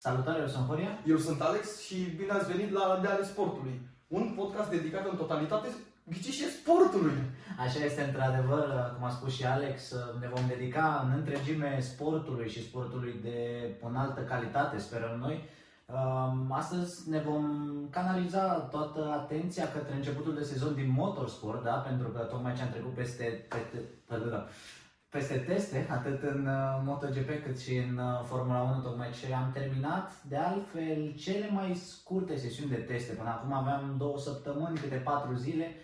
[0.00, 0.98] Salutare, eu sunt Horia.
[1.06, 5.16] Eu sunt Alex și bine ați venit la De ale Sportului, un podcast dedicat în
[5.16, 5.68] totalitate
[6.04, 7.16] ghicișe sportului.
[7.58, 12.64] Așa este într-adevăr, cum a spus și Alex, ne vom dedica în întregime sportului și
[12.64, 13.38] sportului de
[13.82, 15.48] înaltă calitate, sperăm noi.
[15.86, 17.44] Um, astăzi ne vom
[17.90, 21.72] canaliza toată atenția către începutul de sezon din motorsport, da?
[21.72, 24.44] pentru că tocmai ce am trecut peste, peste, peste,
[25.08, 29.50] peste teste, atât în uh, MotoGP cât și în uh, Formula 1, tocmai ce am
[29.52, 30.22] terminat.
[30.22, 33.14] De altfel, cele mai scurte sesiuni de teste.
[33.14, 35.74] Până acum aveam două săptămâni, câte patru zile.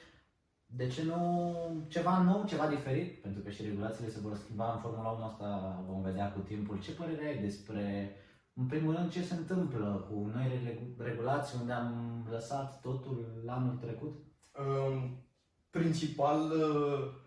[0.66, 3.22] De ce nu ceva nou, ceva diferit?
[3.22, 6.80] Pentru că și regulațiile se vor schimba în Formula 1, asta vom vedea cu timpul.
[6.80, 8.16] Ce părere ai despre,
[8.54, 14.16] în primul rând, ce se întâmplă cu noi regulații unde am lăsat totul anul trecut?
[14.58, 15.24] Um,
[15.70, 17.22] principal, uh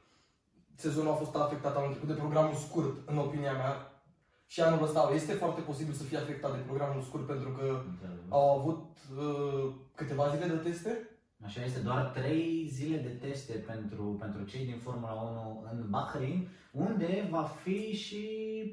[0.83, 3.73] sezonul a fost afectat anul trecut de programul scurt, în opinia mea.
[4.45, 7.81] Și anul ăsta este foarte posibil să fie afectat de programul scurt pentru că
[8.29, 8.83] au avut
[9.17, 10.91] uh, câteva zile de teste.
[11.45, 16.47] Așa este, doar 3 zile de teste pentru, pentru cei din Formula 1 în Bahrain,
[16.71, 18.25] unde va fi și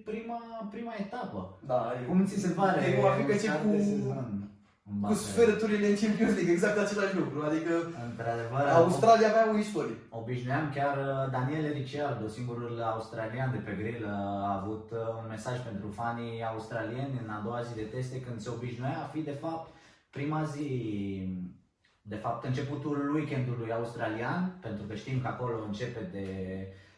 [0.04, 1.58] prima, prima etapă.
[1.66, 2.80] Da, Cum ți se pare?
[2.86, 3.70] E, va fi că ce cu...
[4.84, 7.42] Sezon cu sferturile în Champions League, exact același lucru.
[7.42, 7.72] Adică
[8.10, 9.96] Într-adevăr, Australia avea o istorie.
[10.08, 15.56] Obișnuiam chiar uh, Daniel Ricciardo, singurul australian de pe grill, a avut uh, un mesaj
[15.68, 19.36] pentru fanii australieni în a doua zi de teste când se obișnuia a fi de
[19.44, 19.70] fapt
[20.10, 20.68] prima zi
[22.02, 26.28] de fapt începutul weekendului australian, pentru că știm că acolo începe de,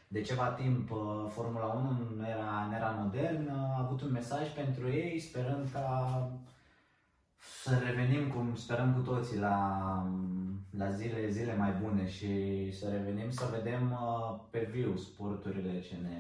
[0.09, 4.49] de ceva timp uh, Formula 1 în era, în era modernă, a avut un mesaj
[4.55, 5.89] pentru ei sperând ca
[7.63, 9.59] să revenim cum sperăm cu toții la,
[10.79, 12.31] la zile, zile mai bune și
[12.79, 16.19] să revenim să vedem uh, pe viu sporturile ce ne,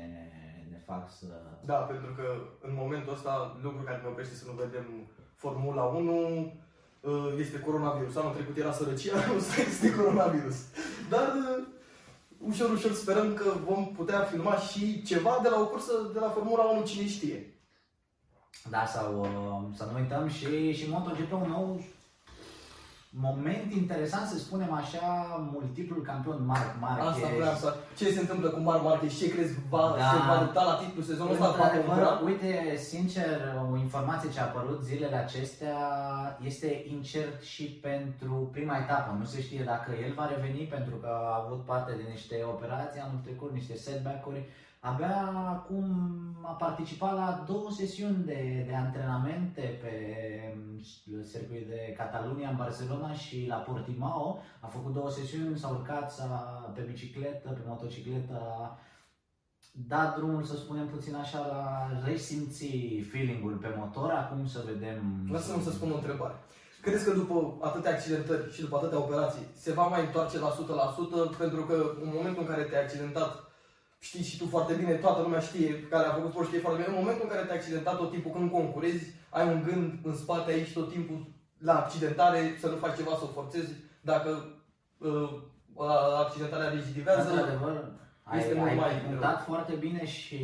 [0.70, 1.26] ne fac să...
[1.64, 2.26] Da, pentru că
[2.60, 4.86] în momentul ăsta lucrul care ne oprește să nu vedem
[5.34, 6.52] Formula 1
[7.00, 8.16] uh, este coronavirus.
[8.16, 9.36] Anul trecut era sărăcia, anul
[9.68, 10.56] este coronavirus.
[11.08, 11.64] Dar uh,
[12.38, 16.28] ușor, ușor sperăm că vom putea filma și ceva de la o cursă de la
[16.28, 17.55] Formula 1, cine știe.
[18.70, 21.80] Da, sau uh, să nu uităm și, și MotoGP un nou
[23.18, 25.08] moment interesant, să spunem așa,
[25.52, 27.06] multiplul campion Marc Marquez.
[27.06, 27.74] Asta vreau să...
[27.96, 29.18] Ce se întâmplă cu Marc Marquez?
[29.18, 30.10] Ce crezi va, da.
[30.12, 31.72] se va lupta la titlul sezonul ăsta?
[32.24, 33.38] Uite, sincer,
[33.72, 35.78] o informație ce a apărut zilele acestea
[36.44, 39.16] este incert și pentru prima etapă.
[39.18, 43.00] Nu se știe dacă el va reveni pentru că a avut parte de niște operații
[43.00, 44.42] anul trecut, niște setback-uri
[44.86, 45.16] Abia
[45.56, 45.86] acum
[46.42, 49.94] a participat la două sesiuni de, de antrenamente pe
[50.56, 50.80] mm,
[51.32, 54.38] circuit de Catalunia în Barcelona și la Portimao.
[54.60, 56.26] A făcut două sesiuni, s-a urcat s-a,
[56.74, 58.78] pe bicicletă, pe motocicletă, a
[59.88, 62.66] dat drumul, să spunem puțin așa, la resimți
[63.10, 64.10] feeling-ul pe motor.
[64.10, 65.28] Acum să vedem...
[65.30, 66.34] Lasă-mi să spun o întrebare.
[66.82, 70.54] Crezi că după atâtea accidentări și după atâtea operații se va mai întoarce la
[71.34, 73.45] 100% pentru că în momentul în care te-ai accidentat
[74.06, 76.92] știi și tu foarte bine, toată lumea știe, care a făcut sport știe foarte bine,
[76.92, 80.50] în momentul în care te-ai accidentat tot timpul când concurezi, ai un gând în spate
[80.52, 81.18] aici tot timpul
[81.58, 84.30] la accidentare, să nu faci ceva, să o forțezi, dacă
[84.98, 85.28] uh,
[86.24, 87.30] accidentarea rezidivează.
[87.30, 87.76] Într-adevăr,
[88.36, 90.40] este ai, mult ai mai punctat foarte bine și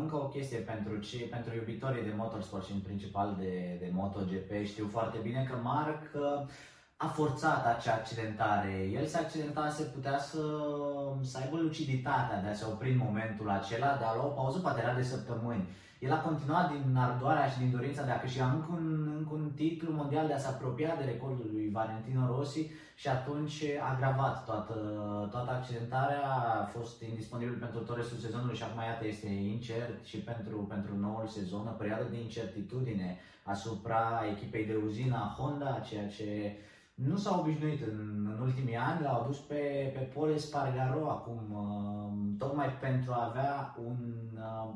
[0.00, 4.50] încă o chestie pentru, ce, pentru iubitorii de motorsport și în principal de, de MotoGP.
[4.64, 6.46] Știu foarte bine că Marc uh,
[6.96, 8.90] a forțat acea accidentare.
[8.92, 10.42] El se accidentase, putea să,
[11.22, 14.58] să aibă luciditatea de a se opri în momentul acela, de a lua o pauză,
[14.58, 15.68] poate era de săptămâni.
[15.98, 19.50] El a continuat din ardoarea și din dorința de a câștiga încă un, încă un
[19.54, 24.44] titlu mondial, de a se apropia de recordul lui Valentino Rossi și atunci a agravat
[24.44, 24.74] toată,
[25.30, 26.22] toată accidentarea,
[26.60, 30.98] a fost indisponibil pentru tot restul sezonului și acum iată este incert și pentru, pentru
[30.98, 36.56] noul sezon, o perioadă de incertitudine asupra echipei de uzină Honda, ceea ce
[36.94, 42.38] nu s-au obișnuit în, în ultimii ani, l-au adus pe, pe Pole Spargaro acum, uh,
[42.38, 44.74] tocmai pentru a avea un, uh,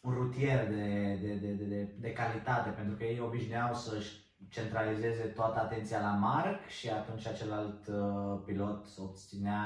[0.00, 5.58] un rutier de, de, de, de, de calitate, pentru că ei obișnuiau să-și centralizeze toată
[5.60, 9.62] atenția la Marc și atunci celălalt uh, pilot obținea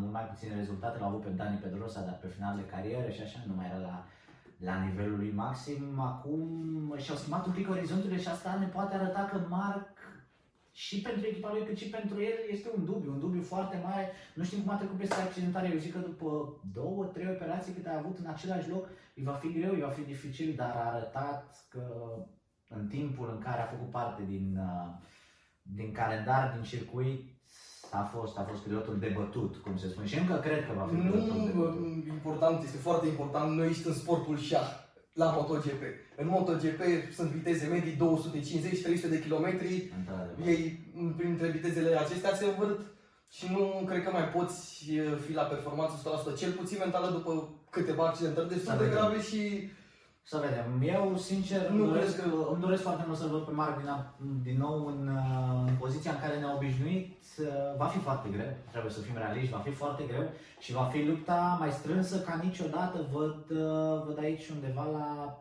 [0.00, 3.20] mult mai puține rezultate, l-au avut pe Dani Pedrosa, dar pe final de carieră și
[3.20, 4.06] așa nu mai era la,
[4.58, 6.00] la nivelul lui maxim.
[6.00, 9.99] Acum și-au schimbat un pic orizonturile și asta ne poate arăta că Marc
[10.84, 14.04] și pentru echipa lui, cât și pentru el este un dubiu, un dubiu foarte mare.
[14.34, 15.70] Nu știm cum a trecut peste accidentare.
[15.72, 16.28] Eu zic că după
[16.72, 19.88] două, trei operații câte a avut în același loc, îi va fi greu, îi va
[19.98, 21.84] fi dificil, dar a arătat că
[22.68, 24.88] în timpul în care a făcut parte din, uh,
[25.62, 27.20] din calendar, din circuit,
[27.90, 30.06] a fost, a fost pilotul de bătut, cum se spune.
[30.06, 33.56] Și încă cred că va fi pilotul Nu, important, este foarte important.
[33.56, 34.70] Noi ești în sportul șah
[35.12, 35.82] la MotoGP.
[36.16, 36.80] În MotoGP
[37.12, 37.98] sunt viteze medii
[39.06, 39.92] 250-300 de kilometri.
[40.46, 42.80] Ei, printre vitezele acestea se învârt
[43.28, 44.84] și nu cred că mai poți
[45.26, 49.70] fi la performanță 100%, cel puțin mentală după câteva accidentări destul de grave și
[50.22, 50.94] să vedem.
[50.94, 52.28] Eu, sincer, nu îmi doresc, că...
[52.52, 53.90] îmi doresc foarte mult să-l văd pe Marc din,
[54.42, 57.12] din nou în, uh, în poziția în care ne-a obișnuit.
[57.38, 57.46] Uh,
[57.76, 61.02] va fi foarte greu, trebuie să fim realiști, va fi foarte greu și va fi
[61.02, 63.06] lupta mai strânsă ca niciodată.
[63.12, 65.38] Văd, uh, văd aici undeva la,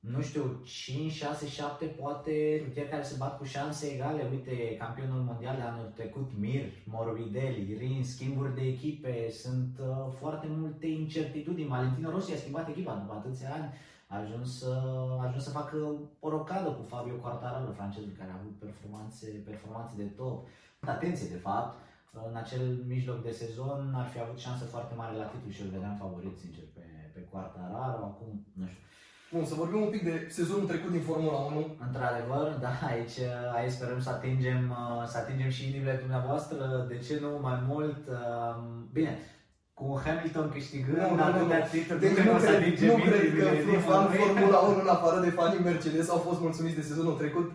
[0.00, 4.28] nu știu, 5, 6, 7, poate rutieri care se bat cu șanse egale.
[4.30, 9.80] Uite, campionul mondial de anul trecut, Mir, Morbidelli, Rin, schimburi de echipe, sunt
[10.18, 11.68] foarte multe incertitudini.
[11.68, 13.70] Valentino Rossi a schimbat echipa după atâția ani
[14.12, 14.50] a ajuns,
[15.20, 15.76] a ajuns să facă
[16.20, 20.46] o rocadă cu Fabio Quartararo, francezul care a avut performanțe, performanțe de top.
[20.80, 21.72] Atenție, de fapt,
[22.28, 25.68] în acel mijloc de sezon ar fi avut șansă foarte mare la titlu și îl
[25.68, 26.84] vedeam favorit, sincer, pe,
[27.14, 28.04] pe Quartararo.
[28.04, 28.82] Acum, nu știu,
[29.32, 31.76] Bun, să vorbim un pic de sezonul trecut din Formula 1.
[31.86, 33.18] Într-adevăr, da, aici,
[33.54, 34.76] aici sperăm să atingem,
[35.06, 38.08] să atingem și inimile dumneavoastră, de ce nu mai mult.
[38.92, 39.18] Bine,
[39.78, 42.60] cu Hamilton câștigând nu, atâtea titluri, deci nu, cred,
[42.90, 46.88] nu cred că fan Formula 1 în afară de fanii Mercedes au fost mulțumiți de
[46.90, 47.48] sezonul trecut.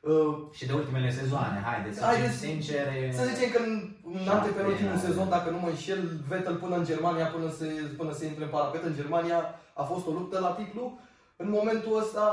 [0.00, 3.12] Uh, și de ultimele sezoane, haideți să fim sinceri.
[3.12, 3.72] Să zicem că în,
[4.20, 7.64] în antepenultimul sezon, dacă nu mă înșel, Vettel până în Germania, până să,
[7.96, 9.38] până să intre în parapet în Germania,
[9.74, 10.98] a fost o luptă la titlu.
[11.36, 12.26] În momentul ăsta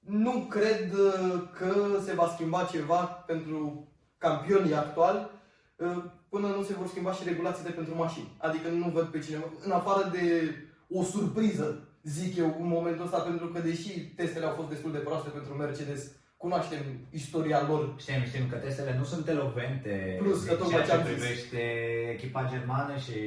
[0.00, 1.74] nu cred uh, că
[2.04, 3.88] se va schimba ceva pentru
[4.18, 5.30] campionii actuali
[5.76, 8.32] uh, până nu se vor schimba și regulațiile pentru mașini.
[8.46, 10.26] Adică nu văd pe cineva, în afară de
[10.98, 11.68] o surpriză,
[12.02, 15.52] zic eu, în momentul ăsta, pentru că deși testele au fost destul de proaste pentru
[15.54, 16.10] Mercedes,
[16.44, 16.82] cunoaștem
[17.20, 17.82] istoria lor.
[18.02, 19.92] Știm, știm că testele nu sunt elocvente
[20.22, 21.62] Plus că ceea ce privește
[22.14, 23.18] echipa germană și,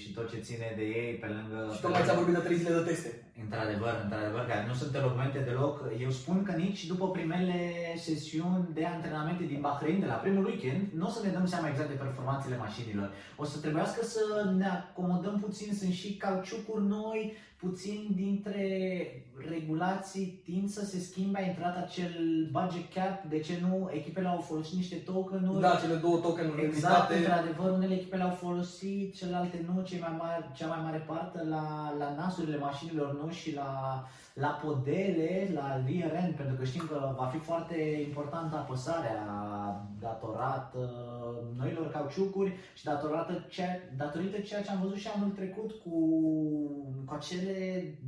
[0.00, 1.58] și tot ce ține de ei pe lângă...
[1.74, 3.10] Și tocmai ți-a vorbit de trei zile de teste.
[3.44, 5.74] Într-adevăr, într-adevăr, care nu sunt elocvente deloc.
[6.04, 7.58] Eu spun că nici după primele
[8.06, 11.68] sesiuni de antrenamente din Bahrain, de la primul weekend, nu o să ne dăm seama
[11.68, 13.08] exact de performanțele mașinilor.
[13.42, 14.22] O să trebuiască să
[14.56, 17.20] ne acomodăm puțin, sunt și cauciucuri noi,
[17.60, 18.64] puțin dintre
[19.48, 22.12] regulații tind să se schimbe, a intrat acel
[22.50, 23.90] budget cap, de ce nu?
[23.92, 25.60] Echipele au folosit niște tokenuri.
[25.60, 30.52] Da, cele două tokenuri Exact, într-adevăr, unele echipe le-au folosit, celelalte nu, cei mai mari,
[30.54, 34.04] cea mai mare parte la, la nasurile mașinilor nu și la
[34.34, 37.76] la podele, la rear end, pentru că știm că va fi foarte
[38.06, 39.20] importantă apăsarea
[40.00, 40.90] datorată
[41.56, 45.96] noilor cauciucuri și datorată ceea, datorită ceea ce am văzut și anul trecut cu,
[47.06, 47.49] cu acele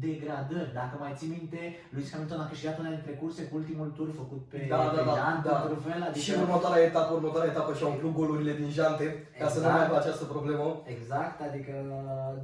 [0.04, 0.74] degradări.
[0.80, 1.60] Dacă mai ții minte,
[1.92, 5.02] Lewis Hamilton a câștigat una dintre curse cu ultimul tur făcut pe, da, pe da,
[5.20, 5.56] da, da.
[5.66, 6.24] Truvel, adică...
[6.26, 9.40] Și următoarea etapă, următoarea etapă și-au umplut golurile din jante exact.
[9.40, 10.04] ca să nu mai aibă exact.
[10.04, 10.66] această problemă.
[10.96, 11.74] Exact, adică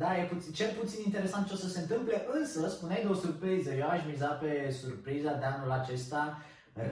[0.02, 3.20] da, e puțin, cel puțin interesant ce o să se întâmple, însă spuneai de o
[3.24, 4.50] surpriză, eu aș miza pe
[4.82, 6.22] surpriza de anul acesta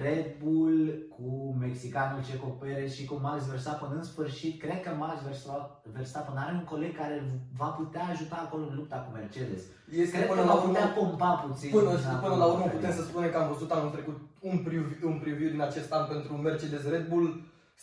[0.03, 0.77] Red Bull
[1.15, 5.17] cu mexicanul Checo Perez și cu Max Verstappen în sfârșit, cred că Max
[5.95, 7.17] Verstappen are un coleg care
[7.61, 9.63] va putea ajuta acolo în lupta cu Mercedes.
[10.03, 11.71] Este cred până că la urmă, putea pompa puțin.
[11.71, 11.91] Până,
[12.25, 14.17] până la urmă putem să spunem că am văzut anul trecut
[14.51, 17.27] un preview, un preview din acest an pentru Mercedes Red Bull.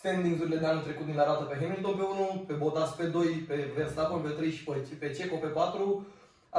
[0.01, 3.57] Standings-urile de anul trecut din arată pe Hamilton pe 1, pe Bottas pe 2, pe
[3.75, 6.06] Verstappen pe 3 și pe, pe Checo pe 4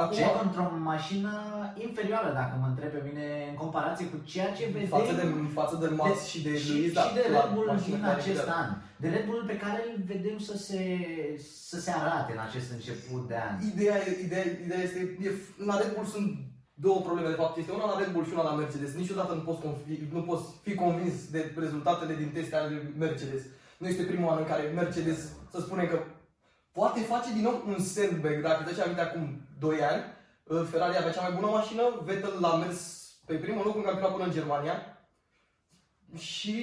[0.01, 1.33] Acum, ce într-o mașină
[1.85, 4.87] inferioară, dacă mă întreb pe mine, în comparație cu ceea ce vedem...
[4.97, 5.25] Față de,
[5.59, 8.47] față de Max de, și de și, Luis, da, și de Red Bull din acest
[8.61, 8.67] an.
[9.01, 10.81] De Red Bull pe care îl vedem să se,
[11.69, 13.53] să se arate în acest început de an.
[13.71, 15.29] Ideea, ideea, ideea este, e,
[15.69, 16.29] la Red Bull sunt
[16.85, 17.57] două probleme, de fapt.
[17.57, 18.91] Este una la Red Bull și una la Mercedes.
[19.03, 23.41] Niciodată nu poți, fi, nu poți fi convins de rezultatele din teste ale Mercedes.
[23.77, 25.19] Nu este primul an în care Mercedes,
[25.53, 25.97] să spunem că
[26.75, 28.41] poate face din nou un sandbag.
[28.41, 30.03] Dacă te aminte acum 2 ani,
[30.43, 32.79] uh, Ferrari avea cea mai bună mașină, Vettel l-a mers
[33.25, 34.77] pe primul loc în campionat până în Germania
[36.17, 36.55] și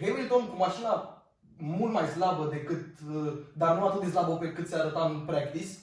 [0.00, 1.22] Hamilton cu mașina
[1.56, 5.24] mult mai slabă decât, uh, dar nu atât de slabă pe cât se arăta în
[5.26, 5.78] practice,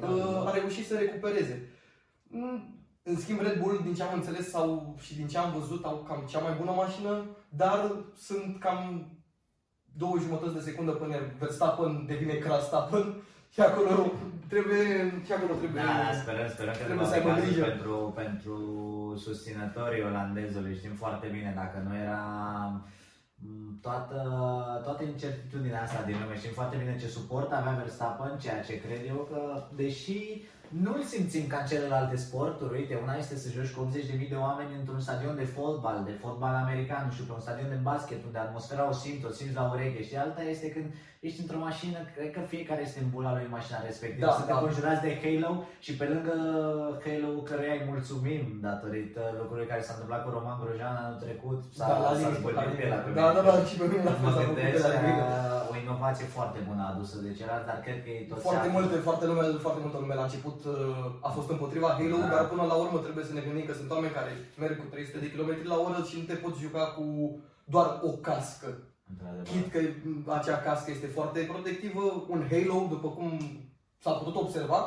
[0.00, 1.68] uh, a reușit să recupereze.
[2.22, 5.84] Mm, în schimb, Red Bull, din ce am înțeles sau și din ce am văzut,
[5.84, 9.08] au cam cea mai bună mașină, dar sunt cam
[9.96, 13.04] două jumătăți de secundă până Verstappen devine Krastappen
[13.54, 14.12] și acolo
[14.48, 14.84] trebuie,
[15.26, 17.62] și acolo trebuie, da, sperăm, sperăm că trebuie să aibă grijă.
[17.64, 18.56] Pentru, pentru
[19.26, 22.22] susținătorii olandezului, știm foarte bine, dacă nu era
[23.80, 24.20] toată,
[24.84, 29.02] toată incertitudinea asta din lume, știm foarte bine ce suport avea Verstappen, ceea ce cred
[29.08, 29.40] eu că,
[29.76, 30.42] deși
[30.82, 32.78] nu-l simțim ca în celelalte sporturi.
[32.78, 36.54] Uite, una este să joci cu 80.000 de oameni într-un stadion de fotbal, de fotbal
[36.54, 39.70] american, nu știu, pe un stadion de basket, unde atmosfera o simți, o simți la
[39.72, 40.86] ureche și alta este când
[41.26, 44.26] ești într-o mașină, cred că fiecare este în bula lui mașina respectivă.
[44.26, 44.64] Da, Suntem da.
[44.64, 45.52] conjurați de Halo
[45.84, 46.34] și pe lângă
[47.04, 51.86] Halo căruia îi mulțumim datorită lucrurilor care s-a întâmplat cu Roman Grojan anul trecut, s-a,
[51.88, 54.84] da, s-a zbălit pe la pe Da, da, da, și pe mine la Mă gândesc
[55.70, 59.24] o inovație foarte bună adusă de celălalt, dar cred că e tot Foarte multe, foarte,
[59.30, 62.30] lume, foarte multă lume la început uh, a fost împotriva Halo, da.
[62.34, 65.18] dar până la urmă trebuie să ne gândim că sunt oameni care merg cu 300
[65.22, 67.04] de km la oră și nu te poți juca cu
[67.74, 68.70] doar o cască.
[69.44, 69.78] Chit că
[70.38, 73.30] acea cască este foarte protectivă, un Halo, după cum
[73.98, 74.80] s-a putut observa,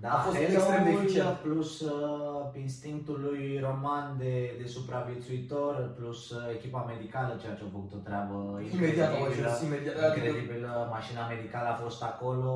[0.00, 1.36] da, a fost Halo extrem de eficient.
[1.46, 7.72] Plus uh, instinctul lui Roman de, de supraviețuitor, plus uh, echipa medicală, ceea ce a
[7.72, 8.36] făcut o treabă
[8.72, 9.58] imediat, incredibilă.
[9.68, 10.70] Imediat, incredibilă.
[10.96, 12.52] Mașina medicală a fost acolo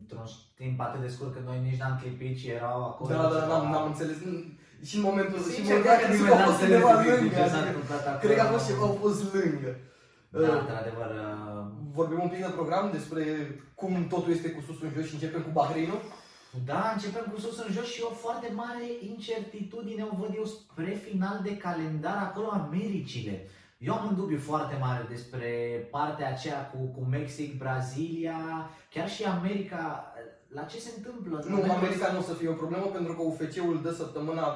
[0.00, 0.26] într-un
[0.60, 3.08] timp atât de scurt că noi nici n-am clipit și erau acolo.
[3.14, 4.16] Da, da, n-am, n-am înțeles.
[4.88, 7.42] Și în momentul ăsta, și în momentul ăsta, a fost undeva lângă.
[8.22, 9.70] Cred că a fost ceva, au fost lângă.
[10.28, 11.10] Da, uh, într-adevăr.
[11.10, 11.66] Uh...
[11.92, 13.22] Vorbim un pic de program despre
[13.74, 16.00] cum totul este cu sus în jos și începem cu Bahreinul.
[16.64, 21.00] Da, începem cu sus în jos și o foarte mare incertitudine o văd eu spre
[21.08, 23.46] final de calendar acolo Americile.
[23.78, 25.48] Eu am un dubiu foarte mare despre
[25.90, 30.12] partea aceea cu, cu Mexic, Brazilia, chiar și America
[30.56, 31.44] la ce se întâmplă?
[31.48, 34.46] Nu, în America nu o să fie o problemă pentru că UFC-ul dă săptămâna,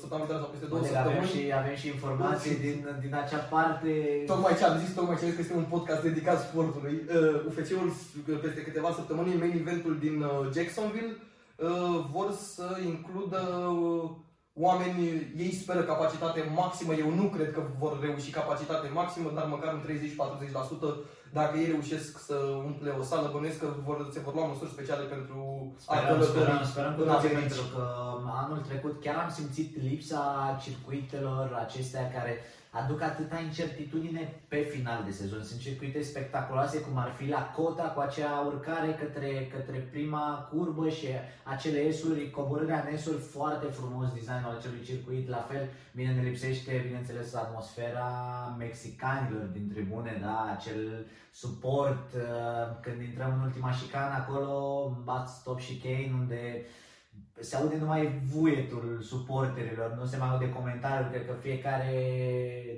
[0.00, 1.18] săptămâna viitoare sau peste două Bine, săptămâni.
[1.18, 3.90] Avem și, avem și informații din, din acea parte.
[4.32, 6.96] Tocmai ce am zis, tocmai ce am zis că este un podcast dedicat sportului.
[6.98, 7.88] Uh, UFC-ul
[8.44, 13.42] peste câteva săptămâni, main eventul din uh, Jacksonville, uh, vor să includă
[13.82, 14.10] uh,
[14.58, 19.72] oameni, ei speră capacitate maximă, eu nu cred că vor reuși capacitate maximă, dar măcar
[19.72, 22.34] un 30-40% dacă ei reușesc să
[22.64, 25.38] umple o sală, bănuiesc că vor, se vor lua măsuri speciale pentru
[25.76, 27.84] sperăm, a sperăm, sperăm cu toții pentru că
[28.42, 30.22] anul trecut chiar am simțit lipsa
[30.62, 32.32] circuitelor acestea care
[32.82, 35.42] aduc atâta incertitudine pe final de sezon.
[35.42, 40.88] Sunt circuite spectaculoase, cum ar fi la Cota, cu acea urcare către, către prima curbă
[40.88, 41.06] și
[41.42, 45.28] acele esuri, coborârea în esuri, foarte frumos designul acelui circuit.
[45.28, 48.10] La fel, bine ne lipsește, bineînțeles, atmosfera
[48.58, 50.54] mexicanilor din tribune, da?
[50.56, 52.14] acel suport.
[52.14, 54.52] Uh, când intrăm în ultima șicană, acolo,
[55.04, 56.64] bat stop și Kane, unde
[57.40, 61.94] se aude numai vuietul suporterilor, nu se mai aude comentariul, cred că fiecare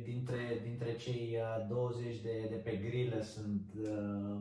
[0.05, 1.39] dintre, dintre cei
[1.69, 4.37] 20 uh, de, de pe grilă sunt, uh,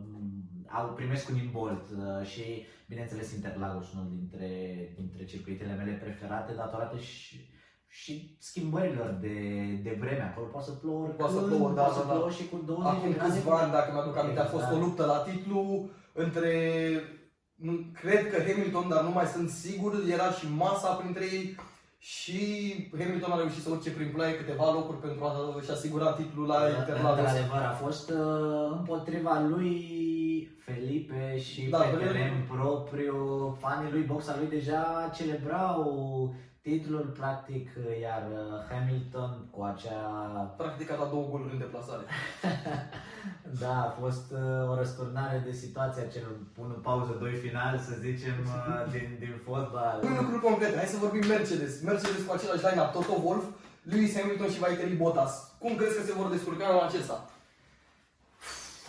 [0.67, 4.50] au primesc un imbolt uh, și bineînțeles Interlagos unul dintre,
[4.95, 7.55] dintre circuitele mele preferate datorată și
[7.89, 9.38] și schimbărilor de,
[9.83, 10.21] de vreme.
[10.21, 12.33] Acolo poate să plouă poate să plouă, da, poate da, să plouă da.
[12.33, 14.81] și cu 20 Acum câțiva ani, dacă mi-aduc aminte, a fost exact.
[14.81, 16.53] o luptă la titlu între
[17.94, 21.56] cred că Hamilton, dar nu mai sunt sigur, era și masa printre ei
[21.98, 22.40] și
[23.00, 26.78] Hamilton a reușit să urce prin play câteva locuri pentru a-și asigura titlul la da,
[26.78, 27.20] Interlagos.
[27.20, 29.76] Într-adevăr, a fost uh, împotriva lui
[30.66, 33.18] Felipe și da, pe teren propriu.
[33.60, 36.36] Fanii lui, boxa lui deja celebrau
[36.67, 37.67] titlul, practic,
[38.01, 40.01] iar uh, Hamilton cu acea...
[40.57, 42.05] Practic a dat două goluri în deplasare.
[43.62, 48.38] da, a fost uh, o răsturnare de situație, acel pun pauză, doi final, să zicem,
[48.45, 50.00] uh, din, din fotbal.
[50.03, 51.81] Un lucru concret, hai să vorbim Mercedes.
[51.81, 53.45] Mercedes cu același line-up, Toto Wolff,
[53.91, 55.33] Lewis Hamilton și Valtteri Bottas.
[55.59, 57.29] Cum crezi că se vor descurca în acesta?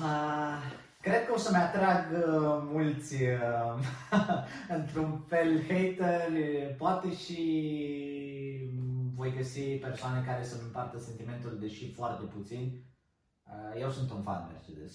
[0.00, 3.84] Uh, Cred că o să-mi atrag uh, mulți, uh,
[4.78, 6.30] într-un fel, hater,
[6.76, 7.42] poate și
[9.14, 12.82] voi găsi persoane care să-mi împartă sentimentul, deși foarte puțin.
[13.44, 14.92] Uh, eu sunt un fan Mercedes.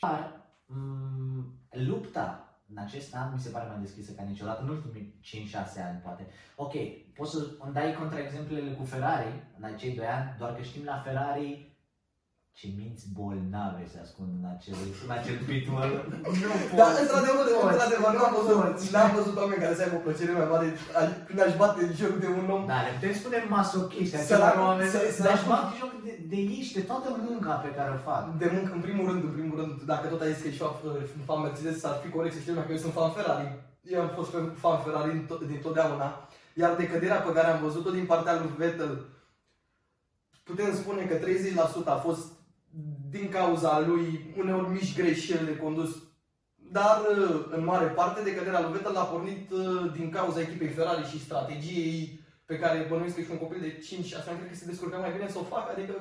[0.00, 5.20] Dar um, lupta în acest an mi se pare mai deschisă ca niciodată, în ultimii
[5.24, 5.54] 5-6
[5.86, 6.26] ani poate.
[6.56, 6.72] Ok,
[7.14, 11.02] poți să îmi dai contraexemplele cu Ferrari în acei 2 ani, doar că știm la
[11.04, 11.76] Ferrari
[12.60, 15.90] ce minți bolnave se ascund în acel, în acel pitbull.
[16.42, 16.50] nu
[16.80, 18.58] Da, într-adevăr, într-adevăr, nu am văzut,
[18.94, 20.66] n-am văzut oameni care să aibă o plăcere mai mare
[21.26, 22.62] când aș bate joc de un om.
[22.70, 26.84] Da, le putem spune masochiști, acela oameni, să-și bate joc de, de ei și de
[26.90, 28.22] toată munca pe care o fac.
[28.42, 30.62] De muncă, în primul rând, în primul rând, dacă tot ai zis că ești
[31.28, 33.46] fan Mercedes, ar fi corect să știu că eu sunt fan Ferrari.
[33.94, 34.30] Eu am fost
[34.62, 35.10] fan Ferrari
[35.50, 36.08] din totdeauna.
[36.60, 38.92] Iar decăderea pe care am văzut-o din partea lui Vettel,
[40.48, 41.20] putem spune că 30%
[41.96, 42.26] a fost
[43.10, 45.90] din cauza lui uneori mici greșeli de condus,
[46.54, 50.68] dar uh, în mare parte de căderea lui Vettel a pornit uh, din cauza echipei
[50.68, 54.56] Ferrari și strategiei pe care bănuiesc că și un copil de 5-6 ani cred că
[54.56, 55.94] se descurca mai bine să o facă, adică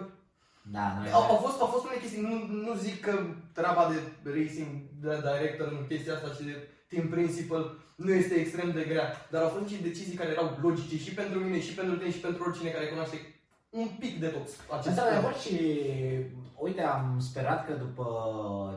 [0.72, 2.36] da, nu au, au, fost, au fost unele chestii, nu,
[2.66, 3.14] nu zic că
[3.54, 4.72] treaba de racing,
[5.02, 6.56] de director în chestia asta și de
[6.90, 7.64] team principal
[7.96, 11.40] nu este extrem de grea, dar au fost niște decizii care erau logice și pentru
[11.40, 13.18] mine, și pentru tine, și pentru oricine care cunoaște
[13.70, 14.48] un pic de tot
[14.78, 15.58] acest Asta și
[16.56, 18.08] uite, am sperat că după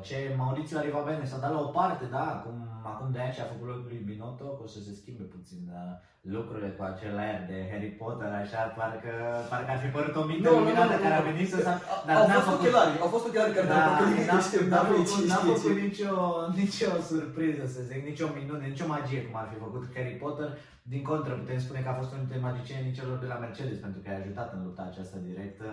[0.03, 3.53] ce Maurizio Arrivabene s-a dat la o parte, da, acum, acum de ani și a
[3.53, 5.83] făcut locul lui Binotto, că o să se schimbe puțin da,
[6.37, 9.13] lucrurile cu acel aer de Harry Potter, așa, parcă,
[9.51, 11.75] parcă ar fi părut o mită no, luminată no, no, care a venit să s-a...
[12.07, 12.61] Dar au fost făcut...
[12.61, 16.13] ochelari, au fost ochelari care da, n-a făcut, n-a făcut, n-a făcut nicio,
[16.61, 20.51] nicio surpriză, să zic, nicio minune, nicio magie cum ar fi făcut Harry Potter.
[20.91, 24.01] Din contră, putem spune că a fost unul dintre magicienii celor de la Mercedes, pentru
[24.01, 25.67] că a ajutat în lupta aceasta directă.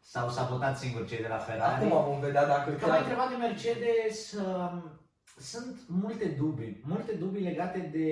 [0.00, 1.84] S-au sabotat singur cei de la Ferrari.
[1.84, 2.70] Acum vom vedea dacă...
[2.70, 4.90] Că m-ai întrebat de Mercedes, um,
[5.38, 8.08] sunt multe dubii, multe dubii legate de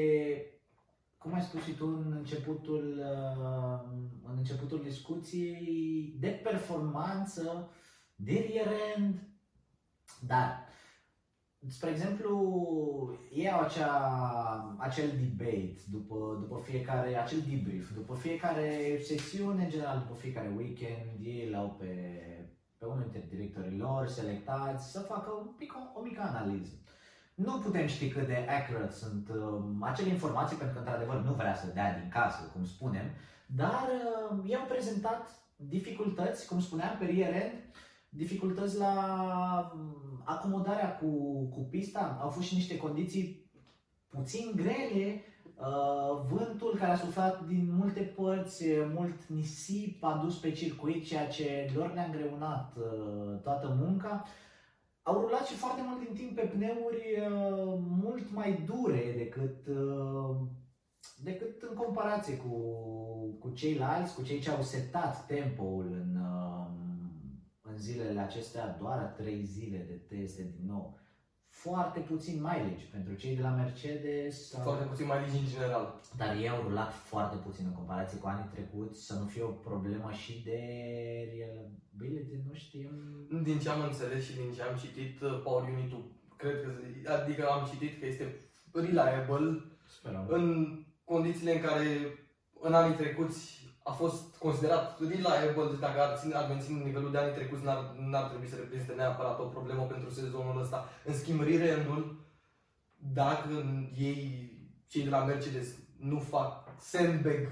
[1.18, 3.80] cum ai spus și tu în începutul, uh,
[4.30, 7.70] în începutul discuției, de performanță,
[8.14, 9.22] de rear-end,
[10.26, 10.71] dar
[11.68, 19.62] Spre exemplu, ei au acea, acel debate după, după fiecare, acel debrief, după fiecare sesiune,
[19.62, 21.86] în general după fiecare weekend, ei l-au pe,
[22.78, 26.72] pe unul dintre directorii lor selectați să facă un pic, o, o mică analiză.
[27.34, 31.54] Nu putem ști cât de accurate sunt uh, acele informații, pentru că într-adevăr nu vrea
[31.54, 33.10] să dea din casă, cum spunem,
[33.46, 33.88] dar
[34.30, 37.52] uh, i-au prezentat dificultăți, cum spuneam, pe rear end,
[38.14, 41.06] dificultăți la mm, acomodarea cu,
[41.54, 42.18] cu pista.
[42.20, 43.50] Au fost și niște condiții
[44.08, 45.22] puțin grele,
[45.54, 48.64] uh, vântul care a suflat din multe părți,
[48.94, 54.24] mult nisip a dus pe circuit, ceea ce lor le-a îngreunat uh, toată munca.
[55.02, 59.66] Au rulat și foarte mult din timp pe pneuri uh, mult mai dure decât,
[61.22, 62.56] decât în comparație cu,
[63.38, 66.20] cu ceilalți, cu cei ce au setat tempoul în,
[67.72, 71.00] în zilele acestea doar 3 zile de teste din nou.
[71.48, 74.54] Foarte puțin mileage pentru cei de la Mercedes.
[74.62, 76.00] Foarte puțin mileage în general.
[76.16, 79.48] Dar ei au rulat foarte puțin în comparație cu anii trecuți, să nu fie o
[79.68, 80.60] problemă și de
[81.30, 82.90] reliability, nu știu.
[83.42, 85.92] Din ce am înțeles și din ce am citit, uh, Power unit
[86.36, 86.70] cred că,
[87.12, 88.40] adică am citit că este
[88.72, 89.64] reliable
[89.98, 90.26] Sperăm.
[90.28, 91.86] în condițiile în care
[92.60, 97.18] în anii trecuți a fost considerat reliable, deci dacă ar, ține, ar menține nivelul de
[97.18, 97.80] anii trecuți, n-ar,
[98.10, 100.78] n-ar trebui să reprezinte neapărat o problemă pentru sezonul ăsta.
[101.08, 101.86] În schimb, re
[102.96, 103.48] dacă
[104.08, 104.20] ei,
[104.86, 105.68] cei de la Mercedes,
[106.10, 107.42] nu fac sandbag,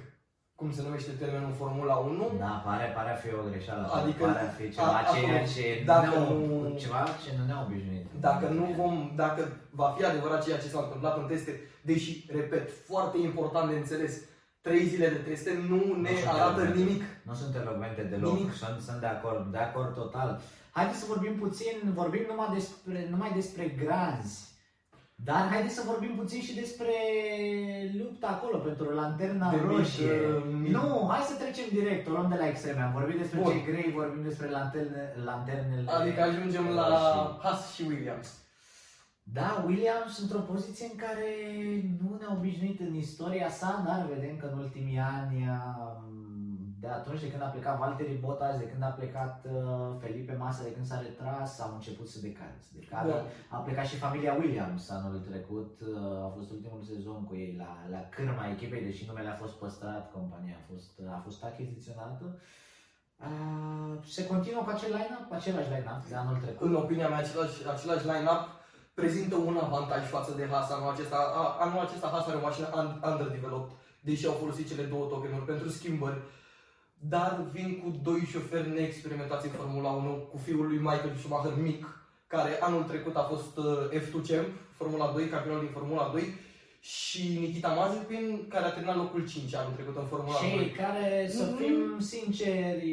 [0.55, 2.33] cum se numește termenul în Formula 1.
[2.38, 3.87] Da, pare, pare a fi o greșeală.
[3.99, 8.07] Adică, pare a fi ceva, a, ceea ce dacă nu, ceva ce nu ne-au obișnuit.
[8.21, 12.71] Dacă, nu vom, dacă va fi adevărat ceea ce s-a întâmplat în teste, deși, repet,
[12.88, 14.14] foarte important de înțeles,
[14.61, 17.03] trei zile de teste nu ne nu arată nimic.
[17.23, 18.53] Nu sunt elogmente deloc, nimic.
[18.53, 20.40] Sunt, sunt de acord, de acord total.
[20.70, 24.49] Haideți să vorbim puțin, vorbim numai despre, numai despre granzi.
[25.25, 26.94] Dar haideți să vorbim puțin și despre
[27.99, 30.12] lupta acolo pentru lanterna de roșie.
[30.61, 32.81] Mic, uh, nu, hai să trecem direct, o luăm de la extreme.
[32.81, 33.53] Am vorbit despre Bun.
[33.53, 36.88] cei grei, vorbim despre lanterne, lanternele Adică ajungem la
[37.42, 38.29] Haas și Williams.
[39.33, 41.29] Da, Williams într-o poziție în care
[42.03, 45.37] nu ne-a obișnuit în istoria sa, dar vedem că în ultimii ani,
[46.81, 50.62] de atunci de când a plecat Valtteri Bottas, de când a plecat uh, Felipe Massa,
[50.62, 52.59] de când s-a retras, au început să decadă.
[52.61, 53.09] Să decadă.
[53.09, 53.57] Da.
[53.57, 57.71] A plecat și familia Williams anul trecut, uh, a fost ultimul sezon cu ei la,
[57.90, 62.38] la cârma echipei, deși numele a fost păstrat, compania a fost, a fost achiziționată.
[63.27, 66.66] Uh, se continuă cu acel line-up, același line-up de anul trecut.
[66.66, 68.60] În opinia mea, același, același line-up
[69.01, 71.19] prezintă un avantaj față de Haas anul acesta.
[71.65, 72.67] Anul acesta Haas are o mașină
[73.11, 76.21] underdeveloped, deși au folosit cele două tokenuri pentru schimbări,
[77.15, 81.83] dar vin cu doi șoferi neexperimentați în Formula 1, cu fiul lui Michael Schumacher mic,
[82.27, 86.23] care anul trecut a fost uh, F2 Champ, Formula 2, campionul din Formula 2,
[86.81, 90.65] și Nikita Mazepin, care a terminat locul 5 anul trecut în Formula și 2.
[90.65, 92.03] Și care, să fim mm-hmm.
[92.13, 92.91] sinceri,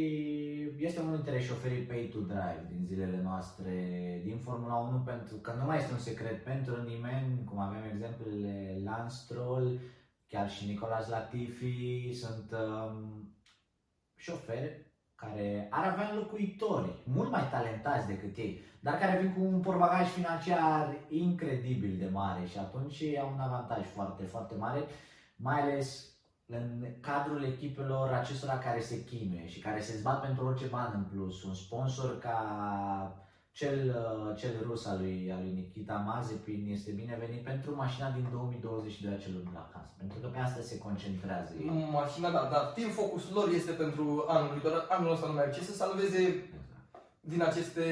[0.78, 3.72] este unul dintre șoferii pay to drive din zilele noastre
[4.24, 8.82] din Formula 1 pentru că nu mai este un secret pentru nimeni, cum avem exemplele
[8.84, 9.80] Lance Stroll,
[10.28, 13.34] chiar și Nicolas Latifi, sunt um,
[14.16, 14.86] șoferi
[15.16, 20.08] care ar avea înlocuitori mult mai talentați decât ei, dar care vin cu un porbagaj
[20.08, 24.84] financiar incredibil de mare și atunci au un avantaj foarte, foarte mare,
[25.36, 26.17] mai ales
[26.50, 31.04] în cadrul echipelor acestora care se chinuie și care se zbat pentru orice bani în
[31.04, 31.44] plus.
[31.44, 32.38] Un sponsor ca
[33.52, 38.28] cel, uh, cel rus al lui, al lui Nikita Mazepin este binevenit pentru mașina din
[38.32, 41.90] 2022 a celor de la casă, pentru că pe asta se concentrează ei.
[41.92, 44.86] Mașina, da, dar timp focusul lor este pentru anul viitor.
[44.90, 46.54] Anul ăsta nu mai ce să salveze exact.
[47.20, 47.84] din aceste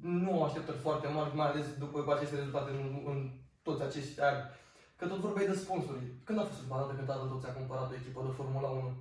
[0.00, 3.30] nu așteptări foarte mari, mai ales după aceste rezultate în, în
[3.62, 4.40] toți acești ani,
[4.96, 6.12] că tot vorbeai de sponsori.
[6.24, 8.92] Când a fost ultima dată când Tatăl tot ți-a cumpărat o echipă de Formula 1?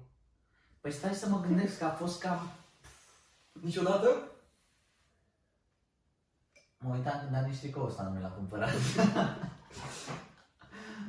[0.81, 2.49] Păi stai să mă gândesc că a fost cam...
[3.51, 4.07] Niciodată?
[6.77, 8.69] Mă uitam când Dani Stricou ăsta nu mi l-a cumpărat.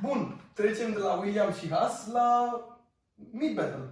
[0.01, 2.59] Bun, trecem de la William și Haas la
[3.15, 3.89] Mid Battle.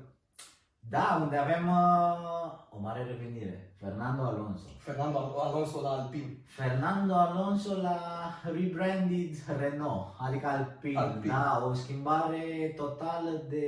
[0.90, 3.74] Da, unde avem uh, o mare revenire.
[3.80, 4.68] Fernando Alonso.
[4.80, 6.38] Fernando Alonso la Alpine.
[6.46, 8.00] Fernando Alonso la
[8.44, 11.00] rebranded Renault, adică Alpine.
[11.00, 11.34] Alpine.
[11.34, 13.68] Da, o schimbare totală de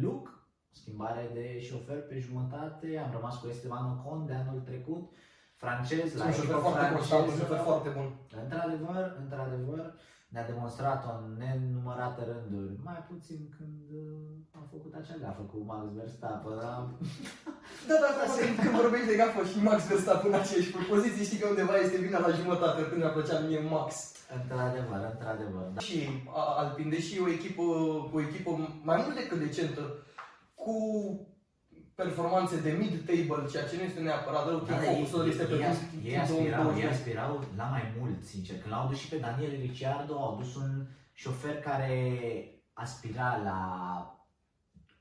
[0.00, 3.02] look, schimbare de șofer pe jumătate.
[3.04, 5.10] Am rămas cu Esteban Ocon de anul trecut,
[5.54, 7.62] francez, la Un șofer echipă foarte bun, un șofer franceză.
[7.62, 8.08] foarte bun.
[8.42, 9.94] Într-adevăr, într-adevăr,
[10.32, 15.84] ne-a demonstrat-o în nenumărate rânduri, mai puțin când uh, a făcut acea gafă cu Max
[15.98, 16.56] Verstappen.
[16.62, 16.74] Da?
[17.88, 21.38] Da, da, da, când, când vorbești de gafă și Max Verstappen în aceeași propoziție, știi
[21.40, 23.90] că undeva este vina la jumătate, când mi-a plăcea mie Max.
[24.38, 25.66] Într-adevăr, într-adevăr.
[25.74, 25.80] Da.
[25.86, 25.98] Și
[26.40, 27.62] a- Alpine, deși o echipă,
[28.16, 28.50] o echipă
[28.88, 29.82] mai mult decât decentă,
[30.62, 30.74] cu
[31.96, 35.44] performanțe de mid-table, ceea ce nu este neapărat rău, Da, timp da, focusul lor este
[35.44, 36.82] pe ei, ei, timp ei, aspirau, 2022.
[36.82, 38.56] ei aspirau la mai mult, sincer.
[38.60, 41.94] Când l-au dus și pe Daniel Ricciardo, au dus un șofer care
[42.72, 43.58] aspira la,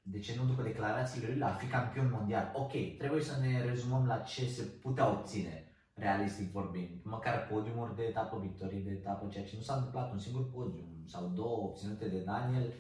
[0.02, 2.52] de ce nu după declarațiile lui, la a fi campion mondial.
[2.54, 5.56] Ok, trebuie să ne rezumăm la ce se putea obține,
[5.94, 7.00] realistic vorbind.
[7.04, 11.04] Măcar podiumuri de etapă, victorii de etapă, ceea ce nu s-a întâmplat, un singur podium
[11.08, 12.74] sau două obținute de Daniel.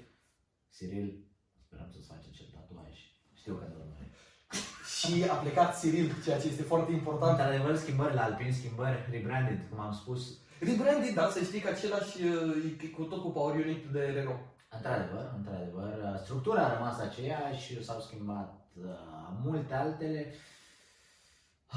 [0.75, 1.25] Cyril,
[1.65, 2.54] sperăm să-ți faci acel tatuaj.
[3.45, 4.07] Știu că nu rămâne.
[4.97, 7.31] Și a plecat Cyril, ceea ce este foarte important.
[7.31, 10.21] Într-adevăr, schimbări la Alpine, schimbări rebranded, cum am spus.
[10.59, 14.45] Rebranded, da, să știi că același, uh, cu tot cu Power Unit de Renault.
[14.69, 18.53] Într-adevăr, într-adevăr, structura a rămas aceeași, s-au schimbat
[18.83, 18.89] uh,
[19.43, 20.33] multe altele.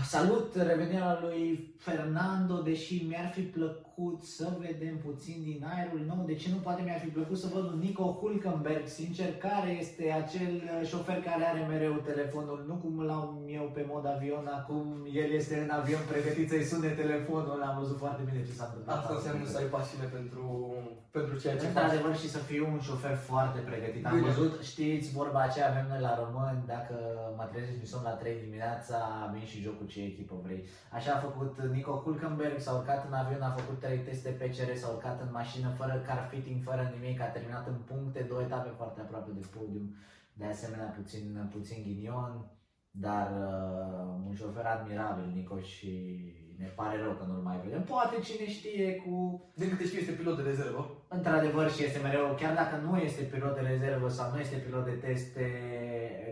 [0.04, 3.87] Salut revenirea lui Fernando, deși mi-ar fi plăcut
[4.36, 6.20] să vedem puțin din aerul nou.
[6.30, 10.04] De ce nu poate mi-ar fi plăcut să văd un Nico Hulkenberg, sincer, care este
[10.22, 14.86] acel uh, șofer care are mereu telefonul, nu cum l-am eu pe mod avion, acum
[15.22, 18.96] el este în avion pregătit să-i sune telefonul, am văzut foarte bine ce s-a întâmplat.
[18.96, 20.44] Asta înseamnă să ai pasiune pentru,
[21.16, 21.68] pentru ceea ce faci.
[21.68, 24.02] Într-adevăr și să fiu un șofer foarte pregătit.
[24.06, 24.26] Am Bine.
[24.28, 26.96] văzut, știți, vorba aceea avem noi la români, dacă
[27.38, 28.98] mă trezesc mi somn la 3 dimineața,
[29.32, 30.60] vin și joc cu ce echipă vrei.
[30.96, 34.88] Așa a făcut Nico Hulkenberg, s-a urcat în avion, a făcut 3 teste PCR, s-a
[34.88, 39.00] urcat în mașină fără car fitting, fără nimic, a terminat în puncte, două etape foarte
[39.00, 39.94] aproape de podium,
[40.32, 42.50] de asemenea puțin, puțin ghinion,
[42.90, 45.92] dar uh, un șofer admirabil, Nicoș, și
[46.58, 47.82] ne pare rău că nu-l mai vedem.
[47.82, 49.14] Poate cine știe cu
[49.54, 50.82] Din câte știu, este pilot de rezervă.
[51.08, 54.84] Într-adevăr și este mereu, chiar dacă nu este pilot de rezervă sau nu este pilot
[54.84, 55.46] de teste,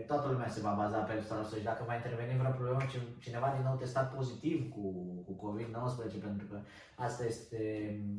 [0.07, 3.53] toată lumea se va baza pe ăsta și dacă va interveni vreo problemă, ci- cineva
[3.55, 4.83] din nou testat pozitiv cu,
[5.25, 6.57] cu COVID-19, pentru că
[6.95, 7.61] asta este
[8.01, 8.15] mm,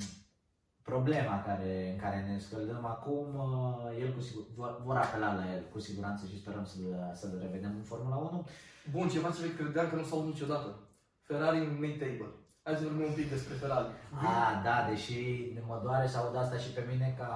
[0.83, 5.45] problema care, în care ne scăldăm acum, uh, el cu sigur, vor, vor apela la
[5.55, 8.47] el cu siguranță și sperăm să-l, să-l revedem în Formula 1.
[8.91, 10.88] Bun, ceva ce credeam că nu s-au niciodată.
[11.29, 12.33] Ferrari în mid-table.
[12.63, 13.87] Hai să vorbim un pic despre Ferrari.
[14.15, 15.19] Ah, da, deși
[15.67, 17.33] mă doare să aud asta și pe mine ca,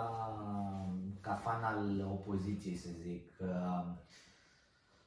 [1.21, 3.27] ca fan al opoziției, să zic.
[3.39, 3.85] Uh,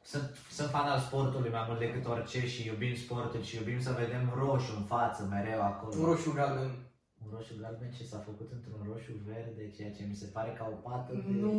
[0.02, 3.92] Sunt, sunt fan al sportului mai mult decât orice și iubim sportul și iubim să
[4.00, 5.96] vedem roșu în față mereu acolo.
[6.00, 6.72] Un roșu galben.
[7.26, 10.66] Un roșu galben ce s-a făcut într-un roșu verde, ceea ce mi se pare ca
[10.76, 11.32] o pată de...
[11.44, 11.54] Nu,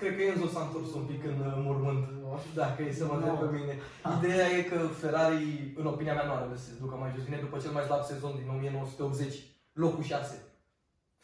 [0.00, 2.04] cred că Enzo s-a întors un pic în uh, mormânt,
[2.60, 3.42] dacă e să mă întreb Nu.
[3.44, 3.74] pe mine.
[4.16, 5.44] Ideea e că Ferrari,
[5.80, 7.24] în opinia mea, nu are de să se ducă mai jos.
[7.28, 9.34] Vine după cel mai slab sezon din 1980,
[9.84, 10.42] locul 6.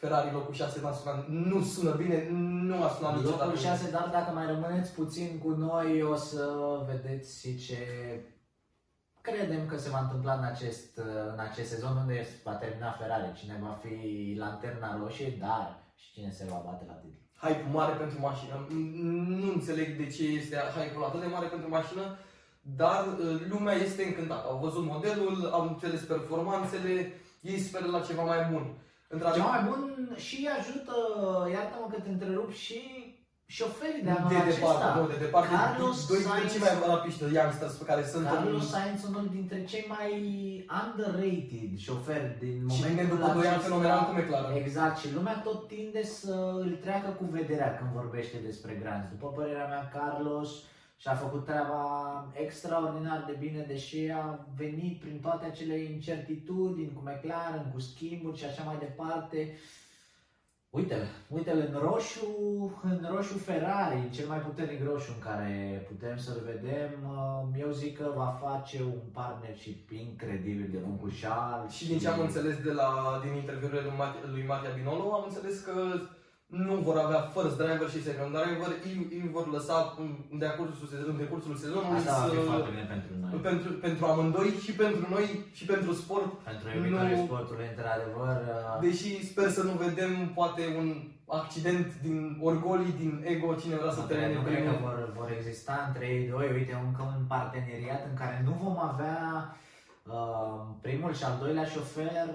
[0.00, 2.28] Ferrari locul 6 n-a sunat, nu sună bine,
[2.70, 3.44] nu a sunat niciodată.
[3.44, 6.42] Locul 6, dar dacă mai rămâneți puțin cu noi, o să
[6.90, 7.78] vedeți ce
[9.26, 10.90] credem că se va întâmpla în acest,
[11.32, 13.38] în acest sezon unde va termina Ferrari.
[13.40, 13.94] Cine va fi
[14.38, 15.66] lanterna roșie, dar
[16.00, 17.20] și cine se va bate la titlu.
[17.42, 18.66] hype mare pentru mașină.
[19.40, 22.04] Nu înțeleg de ce este hype-ul atât de mare pentru mașină,
[22.62, 24.46] dar uh, lumea este încântată.
[24.48, 28.62] Au văzut modelul, au înțeles performanțele, ei speră la ceva mai bun.
[28.62, 30.96] Ceva Într-adevăr, mai bun și ajută,
[31.52, 32.80] iartă-mă că te întrerup, și
[33.46, 34.60] șoferii de anul de acesta.
[34.60, 38.02] departe, nu, de departe, Carlos doi dintre Sainz- cei mai rapiși de youngsters pe care
[38.12, 38.68] sunt Carlos în...
[38.74, 40.10] Sainz, unul dintre cei mai
[40.80, 43.66] underrated șoferi din Și vine momentul după 2 ani acesta.
[43.68, 44.56] fenomenal cu McLaren.
[44.62, 49.04] Exact, și lumea tot tinde să îl treacă cu vederea când vorbește despre Granz.
[49.14, 50.50] După părerea mea, Carlos
[50.96, 51.82] și-a făcut treaba
[52.44, 58.44] extraordinar de bine, deși a venit prin toate acele incertitudini cu McLaren, cu schimburi și
[58.44, 59.38] așa mai departe.
[60.78, 62.28] Uite-l, uite-l în roșu,
[62.82, 66.92] în roșu Ferrari, cel mai puternic roșu în care putem să-l vedem.
[67.16, 71.72] Uh, eu zic că va face un partnership incredibil de bun cu Charles.
[71.72, 75.24] Și din ce am înțeles de la, din interviurile lui, Mat- lui Mattia Binolo, am
[75.26, 75.72] înțeles că
[76.66, 79.76] nu vor avea first driver și second driver, îi, îi vor lăsa
[80.32, 83.30] în decursul, în decursul sezonului Asta va fi să, foarte bine pentru noi.
[83.48, 85.26] pentru, pentru amândoi și pentru noi
[85.58, 86.30] și pentru sport.
[86.50, 90.88] Pentru iubitorii Nu- sportului, într-adevăr, uh, Deși sper să nu vedem poate un
[91.40, 92.18] accident din
[92.50, 94.84] orgolii, din ego, cine vrea să Nu termine cred, nu cred că primul.
[94.88, 99.18] vor, vor exista între ei doi, uite, încă un parteneriat în care nu vom avea
[100.14, 102.26] uh, primul și al doilea șofer,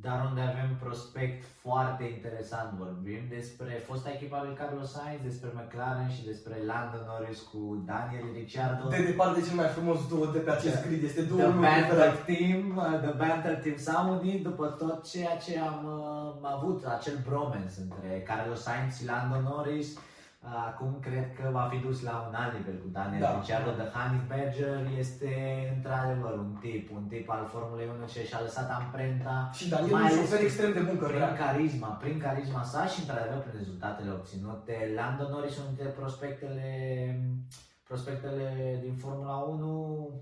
[0.00, 2.68] dar unde avem prospect foarte interesant.
[2.78, 8.26] Vorbim despre fosta echipa lui Carlos Sainz, despre McLaren și despre Lando Norris cu Daniel
[8.38, 8.88] Ricciardo.
[8.88, 10.86] De departe cel mai frumos duo de pe acest Da.
[10.86, 12.18] grid este duo The lui Banter Ferrari.
[12.28, 17.16] Team, uh, The Banter Team s-a unit după tot ceea ce am uh, avut, acel
[17.26, 19.88] bromance între Carlos Sainz și Lando Norris.
[20.46, 23.30] Uh, Acum cred că va fi dus la un alt nivel cu Daniel Da.
[23.30, 23.38] da.
[23.38, 23.70] Ricciardo.
[23.70, 25.30] The Honey Badger este
[25.74, 29.92] într-adevăr un tip, un tip al Formulei 1 ce și-a lăsat amprenta Și Daniel e
[29.92, 31.32] Mai un ales șofer extrem de bun prin căruia.
[31.44, 34.74] carisma, prin carisma sa și într-adevăr prin rezultatele obținute.
[34.98, 36.68] Lando Norris unul dintre prospectele
[37.90, 39.66] prospectele din Formula 1,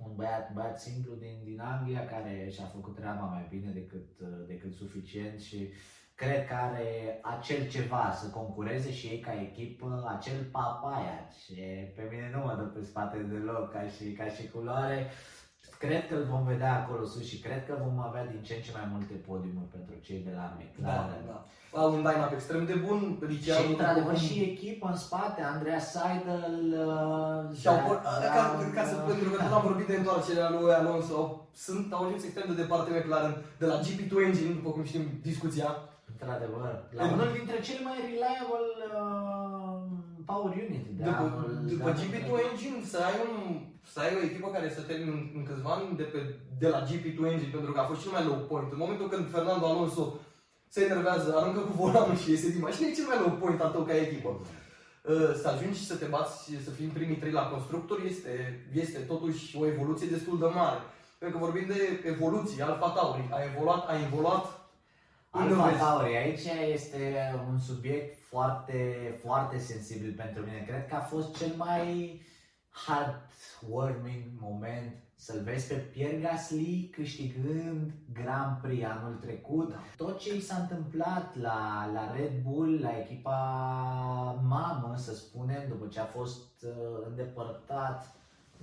[0.06, 4.08] un băiat, un băiat simplu din, din Anglia care și-a făcut treaba mai bine decât,
[4.46, 5.68] decât suficient și
[6.22, 6.88] cred că are
[7.34, 12.52] acel ceva să concureze și ei ca echipă, acel papaya ce pe mine nu mă
[12.58, 14.98] dă pe spate deloc ca și, ca și culoare.
[15.84, 18.62] Cred că îl vom vedea acolo sus și cred că vom avea din ce în
[18.66, 21.24] ce mai multe podiumuri pentru cei de la Da, McLaren.
[21.30, 21.38] da.
[21.80, 23.62] Au un line-up extrem de bun, Ricciardo.
[23.62, 26.56] Și într-adevăr după cum- și echipă în spate, Andrea Seidel,
[26.86, 28.02] uh, Și au, Zach por-
[28.34, 31.26] ca, Brown, ca să, uh, pentru că tot am vorbit de întoarcerea lui Alonso, au,
[31.66, 35.68] sunt, au ajuns extrem de departe McLaren, de la GP2 Engine, după cum știm discuția.
[36.22, 36.62] Într-adevăr,
[36.98, 38.68] la În- unul dintre cele mai reliable
[39.00, 39.78] uh,
[40.30, 41.46] power unit de După, anul.
[41.72, 42.46] după de GP2 anul.
[42.50, 43.36] Engine să ai, un,
[43.92, 46.20] să ai o echipă care să termine în, în câțiva ani de, pe,
[46.62, 48.68] de la GP2 Engine, pentru că a fost cel mai low point.
[48.74, 50.04] În momentul când Fernando Alonso
[50.74, 53.70] se enervează, aruncă cu volanul și iese din mașină, e cel mai low point al
[53.74, 54.30] tău ca echipă.
[54.38, 58.32] Uh, Să ajungi și să te bați, să fii în primii trei la constructori este,
[58.82, 60.80] este totuși o evoluție destul de mare.
[61.18, 61.80] Pentru că vorbim de
[62.14, 64.44] evoluție, Alfa Tauri a evoluat, a evoluat
[65.34, 65.78] Alfa Invers.
[65.78, 67.14] Tauri, aici este
[67.48, 68.80] un subiect foarte,
[69.24, 70.64] foarte sensibil pentru mine.
[70.66, 72.20] Cred că a fost cel mai
[72.86, 79.74] heartwarming moment să-l vezi pe Pierre Gasly câștigând Grand Prix anul trecut.
[79.96, 83.38] Tot ce i s-a întâmplat la, la Red Bull, la echipa
[84.48, 88.14] mamă, să spunem, după ce a fost uh, îndepărtat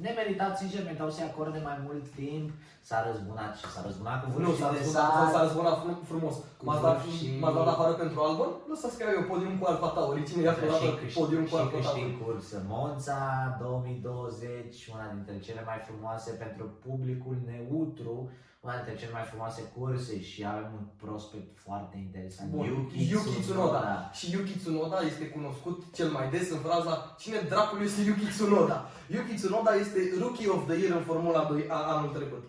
[0.05, 2.47] Nemeritat, sincer, mi dau să-i acorde mai mult timp,
[2.87, 5.31] s-a răzbunat și s-a răzbunat cu Nu, vârf s-a și de răzbunat, sat.
[5.33, 6.35] s-a răzbunat frum- frumos.
[6.57, 9.65] Cu M-a dat, vârf și- m-a dat afară pentru Albon, lăsați că eu podium cu
[9.71, 10.23] Alfa Tauri.
[10.29, 11.83] Cine i-a Da, dat și câștig, podium cu și Alfa Tauri?
[11.85, 12.57] câștig cursă.
[12.75, 13.19] Monza
[13.63, 18.15] 2020, una dintre cele mai frumoase pentru publicul neutru,
[18.61, 22.49] una dintre cele mai frumoase curse și avem un prospect foarte interesant.
[22.49, 22.65] Bun.
[22.65, 24.09] Yuki, Yuki Tsunoda.
[24.13, 28.89] Și Yuki Tsunoda este cunoscut cel mai des în fraza Cine dracul este Yuki Tsunoda?
[29.15, 32.43] Yuki Tsunoda este Rookie of the Year în Formula 2 a anul trecut.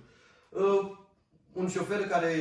[0.48, 0.98] Uh,
[1.52, 2.32] un șofer care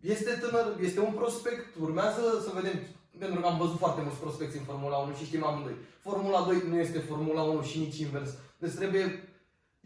[0.00, 2.80] este tânăr, este un prospect, urmează să vedem,
[3.18, 5.76] pentru că am văzut foarte mulți prospecți în Formula 1 și știm amândoi.
[6.00, 8.30] Formula 2 nu este Formula 1 și nici invers.
[8.58, 9.31] Deci trebuie,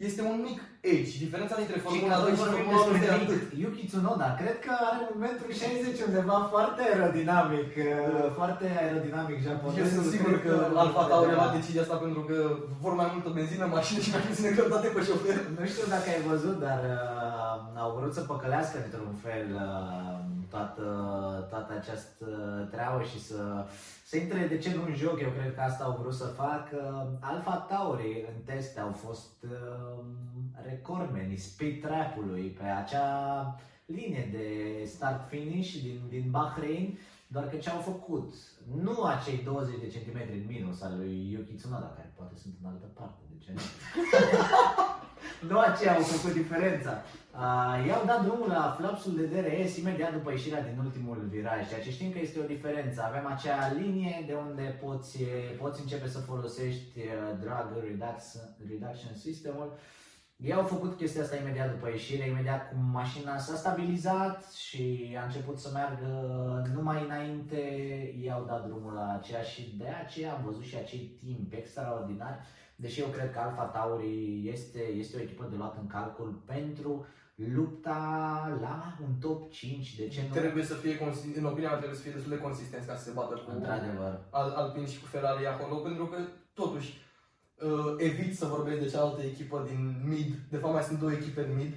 [0.05, 0.59] este un mic
[0.91, 1.13] age.
[1.25, 3.41] Diferența dintre Formula 2 și vorbim Formula 1 despre este atât.
[3.63, 9.77] Yuki Tsunoda, cred că are un metru 60 undeva foarte aerodinamic, uh, foarte aerodinamic japonez.
[9.81, 11.39] Eu sunt sigur Cred că Alfa Tauri a da.
[11.39, 12.37] luat decizia asta pentru că
[12.83, 15.37] vor mai multă benzină, mașină și mai puține greutate pe șofer.
[15.59, 20.17] Nu știu dacă ai văzut, dar uh, au vrut să păcălească într-un fel uh,
[20.49, 20.83] toată,
[21.49, 22.25] toată această
[22.71, 23.65] treabă și să,
[24.05, 25.21] să intre de cel în joc.
[25.21, 27.09] Eu cred că asta au vrut să facă.
[27.19, 30.03] Alfa Tauri în teste au fost uh,
[30.69, 33.55] recordmeni speed trap-ului pe acea
[33.85, 34.45] linie de
[34.85, 38.33] start-finish din, din Bahrain, doar că ce au făcut?
[38.83, 42.69] Nu acei 20 de centimetri în minus al lui Yuki Tsunoda, care poate sunt în
[42.69, 43.61] altă parte, de ce nu?
[45.49, 46.93] nu aceia au făcut diferența.
[47.37, 51.81] Uh, i-au dat drumul la flapsul de DRS imediat după ieșirea din ultimul viraj, ceea
[51.81, 53.01] ce știm că este o diferență.
[53.03, 55.17] Avem acea linie de unde poți,
[55.61, 59.77] poți începe să folosești uh, drag reduction, reduction system-ul.
[60.37, 65.25] Ei au făcut chestia asta imediat după ieșire, imediat cum mașina s-a stabilizat și a
[65.25, 66.11] început să meargă
[66.73, 67.57] numai înainte,
[68.21, 72.37] ei au dat drumul la aceea și de aceea am văzut și acei timp extraordinari
[72.83, 77.05] deși eu cred că Alfa Tauri este, este o echipă de luat în calcul pentru
[77.35, 78.01] lupta
[78.61, 80.33] la un top 5, de ce nu?
[80.33, 80.97] Trebuie să fie,
[81.35, 84.19] în opinia mea, trebuie să fie destul de consistenți ca să se bată cu Într-adevăr.
[84.29, 86.17] Al, Alpine și cu Ferrari acolo, pentru că
[86.53, 86.89] totuși
[87.55, 91.41] uh, evit să vorbesc de cealaltă echipă din mid, de fapt mai sunt două echipe
[91.41, 91.73] în mid,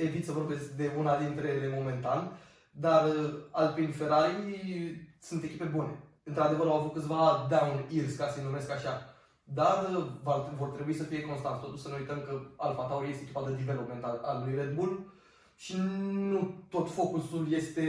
[0.00, 2.38] evit să vorbesc de una dintre ele momentan,
[2.70, 4.34] dar uh, Alpine Ferrari
[5.20, 6.00] sunt echipe bune.
[6.22, 9.15] Într-adevăr au avut câțiva down years, ca să-i numesc așa,
[9.54, 9.88] dar
[10.24, 11.60] uh, vor trebui să fie constanți.
[11.60, 14.74] Totuși să nu uităm că Alfa Tauri este echipa de development al, al lui Red
[14.74, 15.14] Bull
[15.54, 15.76] și
[16.30, 17.86] nu tot focusul este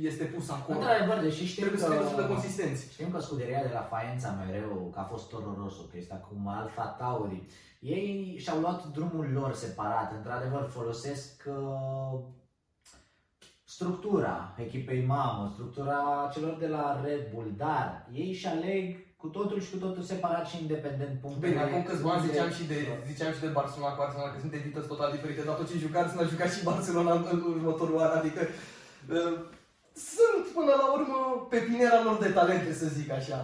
[0.00, 0.78] este pus acolo.
[0.78, 2.92] Într-adevăr, deși știm Trebuie că, să fie de consistenți.
[2.92, 6.48] Știm că scuderia de la Faenza mereu, că a fost Toro Rosso, că este acum
[6.48, 7.42] Alfa Tauri.
[7.80, 10.12] Ei și-au luat drumul lor separat.
[10.16, 12.20] Într-adevăr, folosesc uh,
[13.64, 19.60] structura echipei mamă, structura celor de la Red Bull, dar ei și aleg cu totul
[19.60, 21.46] și cu totul separat și independent punctele.
[21.46, 22.78] Bine, acum câțiva ani ziceam și, de,
[23.10, 26.08] ziceam și de Barcelona cu Arsenal, că sunt edități total diferite, dar tot ce jucat,
[26.08, 28.40] sunt a jucat și Barcelona în, în următorul an, adică
[29.16, 29.34] uh,
[30.14, 31.18] sunt până la urmă
[31.50, 33.40] pe pinera lor de talente, să zic așa.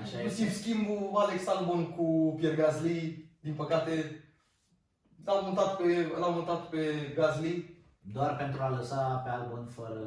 [0.00, 0.58] Așa Inclusiv este.
[0.58, 3.92] schimbul Alex Albon cu Pierre Gasly, din păcate,
[5.24, 6.82] l-au mutat pe, l-au mutat pe
[7.14, 7.78] Gasly.
[8.12, 10.04] Doar pentru a lăsa pe Albon fără,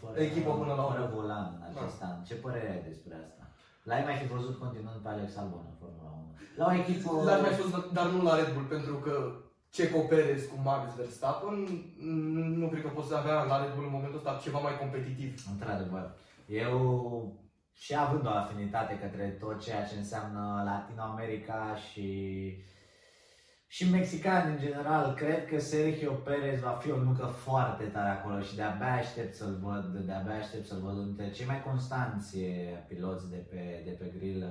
[0.00, 2.06] fără, Echipă până la fără volan în acest da.
[2.06, 2.24] an.
[2.24, 3.43] Ce părere ai despre asta?
[3.88, 6.34] L-ai mai fi văzut continuând pe Alex Albon în Formula 1.
[6.60, 7.10] La o echipă...
[7.24, 9.14] L-ai mai fost, dar nu la Red Bull, pentru că
[9.74, 11.56] Checo Perez cu Max Verstappen,
[12.60, 15.30] nu cred că poți să avea la Red Bull în momentul ăsta ceva mai competitiv.
[15.52, 16.04] Într-adevăr.
[16.46, 16.76] Eu
[17.72, 22.08] și având o afinitate către tot ceea ce înseamnă Latino America și
[23.74, 28.40] și mexican în general, cred că Sergio Perez va fi o nucă foarte tare acolo
[28.40, 32.38] și de-abia aștept să-l văd, de-abia aștept să-l văd între cei mai constanți
[32.88, 34.44] piloți de pe, de pe grill.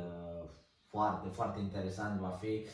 [0.87, 2.65] Foarte, foarte interesant va fi.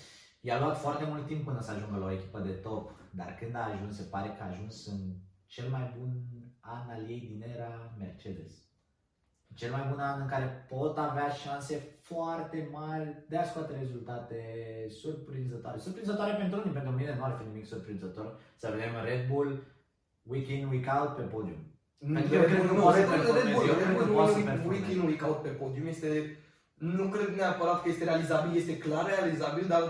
[0.41, 3.55] I-a luat foarte mult timp până să ajungă la o echipă de top, dar când
[3.55, 4.99] a ajuns, se pare că a ajuns în
[5.45, 6.11] cel mai bun
[6.59, 8.68] an al ei din era Mercedes
[9.59, 11.75] cel mai bun an în care pot avea șanse
[12.09, 14.39] foarte mari de a scoate rezultate
[15.01, 15.77] surprinzătoare.
[15.85, 18.27] Surprinzătoare pentru unii, pentru mine nu ar fi nimic surprinzător
[18.61, 19.49] să vedem Red Bull
[20.31, 21.61] week in, week out pe podium.
[22.13, 24.41] Pentru că eu cred că nu poate
[24.71, 26.09] week in, week out pe podium este,
[26.97, 29.83] nu cred neapărat că este realizabil, este clar realizabil, dar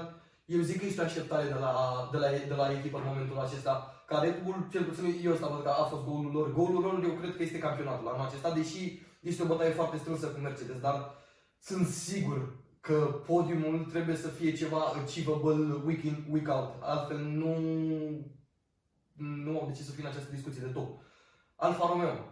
[0.55, 1.73] eu zic că este o așteptare de la,
[2.11, 3.73] de la, de la echipă în momentul acesta.
[4.09, 6.47] Ca Red Bull, cel puțin eu ăsta văd că a fost golul lor.
[6.59, 8.83] Golul lor eu cred că este campionatul anul acesta, deși
[9.19, 11.11] este o bătaie foarte strânsă cu Mercedes, dar
[11.59, 16.75] sunt sigur că podiumul trebuie să fie ceva achievable week in, week out.
[16.81, 17.55] Altfel nu,
[19.13, 21.01] nu au de ce să fie în această discuție de top.
[21.55, 22.28] Alfa Romeo.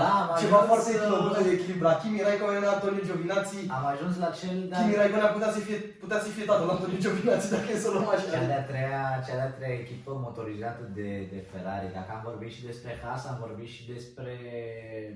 [0.00, 1.50] Da, am Ceva foarte să...
[1.56, 1.96] echilibrat.
[2.02, 3.58] Kimi Raikkonen, Antonio Giovinazzi.
[3.76, 7.02] Am ajuns la cel de Kimi Raikkonen putea să fie, putea să fie tatăl Antonio
[7.04, 8.30] Giovinazzi dacă e să luăm așa.
[8.30, 11.94] Cea de-a treia, cea de-a treia echipă motorizată de, de Ferrari.
[11.98, 14.34] Dacă am vorbit și despre Haas, am vorbit și despre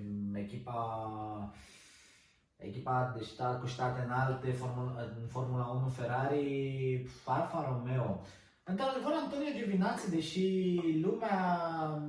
[0.04, 0.78] mm, echipa
[2.58, 8.20] echipa de stat, cu state înalte Formula, în Formula 1 Ferrari, Alfa Romeo.
[8.70, 10.46] Într-adevăr, Antonio Giovinazzi, deși
[11.02, 11.40] lumea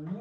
[0.04, 0.20] nu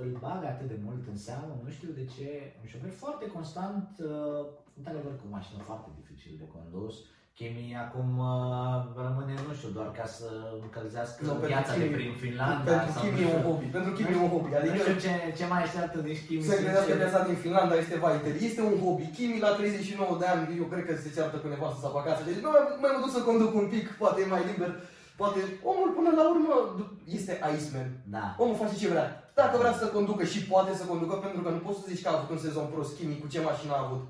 [0.00, 2.28] îl bagă atât de mult în seamă, nu știu de ce,
[2.60, 4.42] un șofer foarte constant, uh,
[4.78, 6.94] într-adevăr cu mașină foarte dificil de condus.
[7.38, 8.76] Kimi acum uh,
[9.06, 10.28] rămâne, nu știu, doar ca să
[10.64, 12.70] încălzească no, viața Kimi, de prin Finlanda.
[12.70, 14.50] Pentru Kimi e un hobby, pentru Kimi e un hobby.
[14.58, 16.48] Adică nu știu ce, ce mai așteaptă nici Kimi.
[16.50, 18.34] Să gândească viața din Finlanda este Vaitel.
[18.48, 19.06] Este un hobby.
[19.16, 22.20] Kimi la 39 de ani, eu cred că se ceartă cu nevastă sau acasă.
[22.28, 24.70] Deci, mai, mai mă duc să conduc un pic, poate e mai liber.
[25.20, 25.38] Poate
[25.70, 26.54] omul până la urmă
[27.16, 27.88] este Iceman.
[28.14, 28.24] Da.
[28.42, 29.23] Omul face ce vrea.
[29.34, 32.08] Dacă vrea să conducă și poate să conducă, pentru că nu poți să zici că
[32.08, 34.04] a avut un sezon prost Kimi cu ce mașină a avut.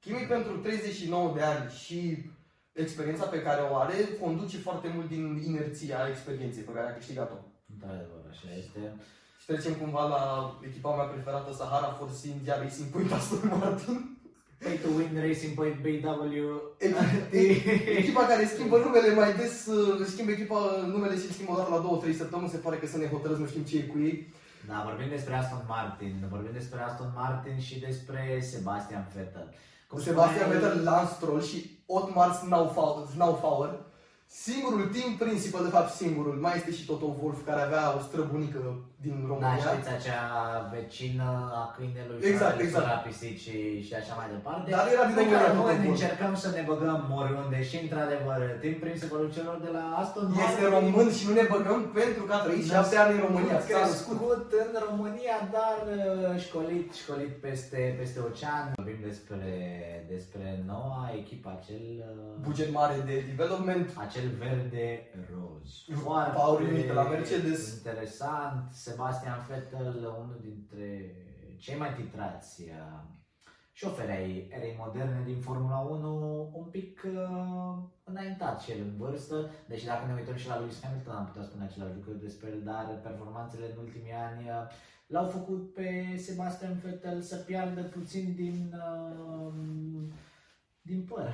[0.00, 1.98] Kimi pentru 39 de ani și
[2.72, 7.38] experiența pe care o are, conduce foarte mult din inerția experienței pe care a câștigat-o.
[7.80, 7.90] Da,
[8.30, 8.80] așa este.
[9.40, 10.22] Și trecem cumva la
[10.68, 13.98] echipa mea preferată, Sahara Force India Racing Point Aston Martin.
[14.62, 16.36] Pay to win Racing Point BW.
[18.00, 22.16] Echipa care schimbă numele mai des, uh, schimbă echipa numele și schimbă doar la 2-3
[22.16, 24.32] săptămâni, se pare că să ne hotărăți, nu știm ce e cu ei.
[24.70, 29.54] Da, vorbim despre Aston Martin, vorbim despre Aston Martin și despre Sebastian Vettel.
[29.88, 32.30] Cu Sebastian Vettel, Lance Stroll și Otmar
[33.12, 33.72] Snaufauer.
[34.26, 38.84] Singurul team principal, de fapt singurul, mai este și Toto Wolf care avea o străbunică
[39.04, 39.56] din Da, România.
[39.66, 40.24] știți acea
[40.74, 41.28] vecină
[41.60, 42.84] a câinelui Exact, care exact.
[42.84, 44.66] săra pisicii și așa mai departe.
[44.76, 45.92] Dar era din Noi România, care Toto noi Wolf.
[45.94, 50.68] încercăm să ne băgăm oriunde și într-adevăr, timp principalul celor de la Aston Este Martin
[50.76, 53.56] român și nu ne băgăm pentru că a trăit șapte ani în România.
[53.60, 54.16] S-a născut.
[54.18, 58.64] crescut în România, dar uh, școlit, școlit peste, peste ocean.
[58.80, 59.50] Vorbim despre,
[60.14, 63.86] despre noua echipă, acel, uh, Buget mare de development.
[64.06, 64.86] acel verde
[65.32, 65.68] roz.
[66.38, 67.60] Paul Limită la Mercedes.
[67.78, 68.58] interesant.
[68.90, 71.14] Sebastian Vettel, unul dintre
[71.58, 73.00] cei mai titrați uh,
[73.72, 77.74] șoferi ai erei moderne din Formula 1, un pic uh,
[78.04, 81.42] înaintat și el în vârstă, deși dacă ne uităm și la Lewis Hamilton am putea
[81.42, 84.66] spune același lucru despre el, dar performanțele în ultimii ani uh,
[85.06, 85.88] l-au făcut pe
[86.26, 89.52] Sebastian Vettel să piardă puțin din uh,
[90.82, 91.26] din păr.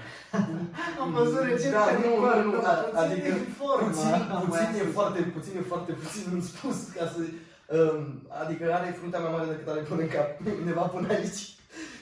[1.02, 3.46] Am văzut recent Da, că din nu, păr, nu, nu, nu, a- puțin adică din
[3.58, 3.88] formă.
[3.88, 4.12] Puțin,
[4.44, 7.20] puțin Mai e am foarte, puțin e foarte puțin în spus ca să...
[7.68, 10.28] Um, adică are fruntea mai mare decât are până în cap,
[10.60, 11.54] undeva până aici.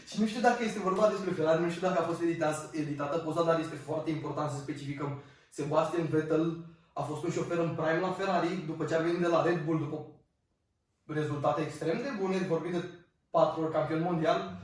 [0.08, 3.18] Și nu știu dacă este vorba despre Ferrari, nu știu dacă a fost editat, editată
[3.18, 5.22] poza, dar este foarte important să specificăm.
[5.50, 9.26] Sebastian Vettel a fost un șofer în prime la Ferrari, după ce a venit de
[9.26, 10.06] la Red Bull, după
[11.06, 12.84] rezultate extrem de bune, vorbim de
[13.30, 14.58] patru ori campion mondial,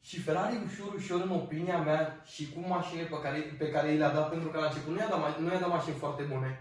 [0.00, 3.96] și Ferrari ușor, ușor, în opinia mea, și cu mașinile pe care, pe care i
[3.96, 6.22] le-a dat, pentru că la început nu i-a dat, ma- nu i-a dat mașini foarte
[6.22, 6.60] bune,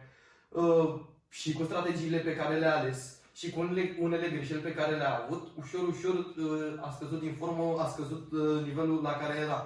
[0.50, 1.00] uh,
[1.30, 5.16] și cu strategiile pe care le-a ales, și cu unele, unele greșeli pe care le-a
[5.22, 9.60] avut, ușor, ușor uh, a scăzut din formă, a scăzut uh, nivelul la care era.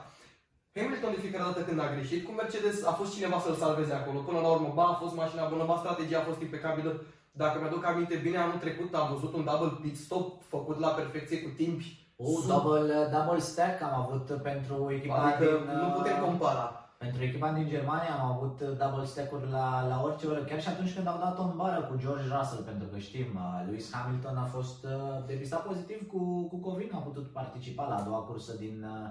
[0.76, 4.20] Hamilton de fiecare dată când a greșit, cu Mercedes a fost cineva să-l salveze acolo.
[4.20, 6.92] Până la urmă, ba, a fost mașina bună, ba, strategia a fost impecabilă.
[7.32, 11.42] Dacă mi-aduc aminte bine, anul trecut am văzut un double pit stop făcut la perfecție
[11.42, 11.80] cu timp
[12.18, 15.78] O, double, double stack am avut pentru echipa Adică din...
[15.82, 16.81] nu putem uh, compara.
[17.04, 20.94] Pentru echipa din Germania am avut double stack-uri la, la orice oră, chiar și atunci
[20.94, 24.44] când au dat-o în bară cu George Russell, pentru că știm, uh, Lewis Hamilton a
[24.44, 24.92] fost uh,
[25.28, 29.10] depistat pozitiv cu, cu COVID, nu a putut participa la a doua cursă din, uh,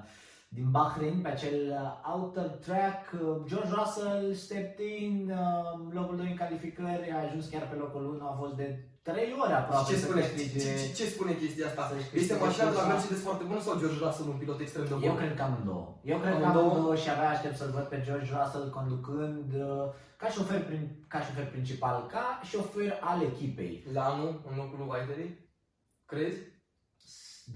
[0.48, 3.12] din Bahrain pe acel uh, outer track.
[3.12, 8.04] Uh, George Russell stepped in, uh, locul 2 în calificări, a ajuns chiar pe locul
[8.04, 11.04] 1, a fost de 3 ore Și aproape ce să spune, câștige- ce, ce, ce
[11.14, 11.82] spune chestia asta?
[11.90, 12.92] să-și Este câștige mașina de la cursa.
[12.94, 15.16] Mercedes foarte bună sau George Russell un pilot extrem de Eu bun?
[15.20, 15.86] cred că amândouă.
[16.12, 16.70] Eu cred că Amândouă?
[16.70, 19.84] amândouă și abia aștept să-l văd pe George Russell conducând uh,
[20.20, 20.82] ca șofer, prin,
[21.12, 23.74] ca șofer principal, ca șofer al echipei.
[23.96, 25.28] La anul, în locul lui Whiteley?
[26.10, 26.40] Crezi?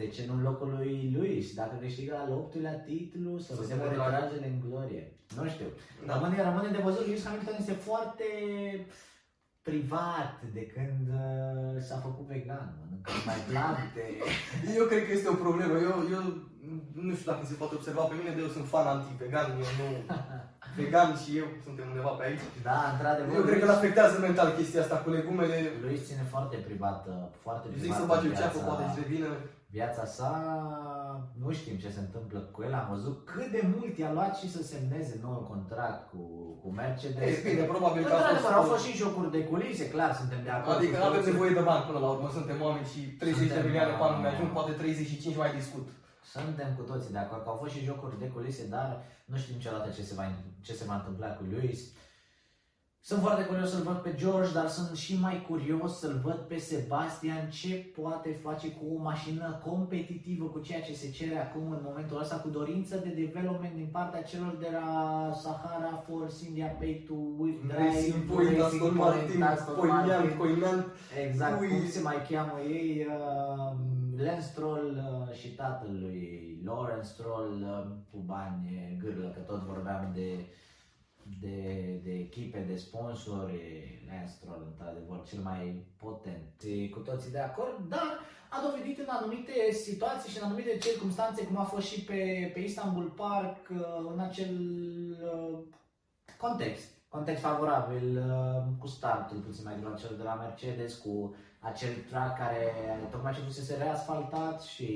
[0.01, 1.47] De ce nu în locul lui Luis?
[1.61, 4.11] Dacă câștigă al optulea titlu, să Să vedem se retragă.
[4.11, 5.03] retragele în glorie.
[5.38, 5.68] Nu știu.
[6.07, 6.12] Da.
[6.14, 7.07] Rămâne, rămâne de văzut.
[7.07, 8.24] Lewis Hamilton este foarte
[9.69, 12.67] privat de când uh, s-a făcut vegan.
[12.81, 14.03] Mănâncă mai plante.
[14.79, 15.75] Eu cred că este o problemă.
[15.89, 16.23] Eu, eu
[17.09, 19.49] nu știu dacă se poate observa pe mine, dar eu sunt fan anti-vegan.
[19.65, 19.89] Eu nu...
[20.79, 22.45] Vegan și eu suntem undeva pe aici.
[22.69, 23.35] Da, într-adevăr.
[23.39, 25.57] Eu cred că îl afectează mental chestia asta cu legumele.
[25.85, 27.87] Luis ține foarte privat, uh, foarte Eu privat.
[27.87, 29.31] zic să bage o în ceafă, viața- poate își revină.
[29.79, 30.31] Viața sa,
[31.43, 34.49] nu știm ce se întâmplă cu el, am văzut cât de mult i-a luat și
[34.55, 36.22] să semneze noul contract cu,
[36.62, 37.31] cu Mercedes.
[37.39, 38.61] E bine, probabil că a Într-adevăr, fost...
[38.61, 40.77] au fost și jocuri de culise, clar, suntem de acord.
[40.77, 41.33] Adică cu nu avem toții.
[41.33, 44.29] nevoie de bani până la urmă, suntem oameni și 30 de Suntem, milioane bani ne
[44.29, 45.87] uh, ajung, poate 35 mai discut.
[46.35, 48.89] Suntem cu toții de acord că au fost și jocuri de culise, dar
[49.31, 50.25] nu știm niciodată ce se va,
[50.66, 51.81] ce se va întâmpla cu Lewis.
[53.07, 56.59] Sunt foarte curios să-l văd pe George, dar sunt și mai curios să-l văd pe
[56.59, 61.81] Sebastian ce poate face cu o mașină competitivă, cu ceea ce se cere acum în
[61.83, 64.89] momentul ăsta, cu dorință de development din partea celor de la
[65.43, 69.45] Sahara Force India Pay to With Racing Point, Aston Martin,
[69.77, 70.87] Poignant, Coinant.
[71.27, 71.69] Exact, Ui.
[71.69, 73.73] cum se mai cheamă ei, uh,
[74.25, 76.21] Lance Stroll uh, și tatălui
[76.65, 80.47] Lawrence Stroll uh, cu bani gârlă, că tot vorbeam de,
[81.41, 83.61] de, de echipe, de sponsori,
[84.09, 86.53] Lance Stroll într-adevăr cel mai potent.
[86.62, 91.45] E Cu toții de acord, dar a dovedit în anumite situații și în anumite circunstanțe,
[91.45, 94.55] cum a fost și pe, pe Istanbul Park, uh, în acel
[95.22, 95.59] uh,
[96.39, 101.35] context, context favorabil, uh, cu startul puțin mai greu al celor de la Mercedes, cu
[101.61, 102.72] acel track care
[103.11, 104.89] tocmai ce fusese reasfaltat și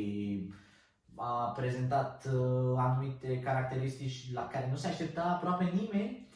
[1.18, 6.28] a prezentat uh, anumite caracteristici la care nu se aștepta aproape nimeni,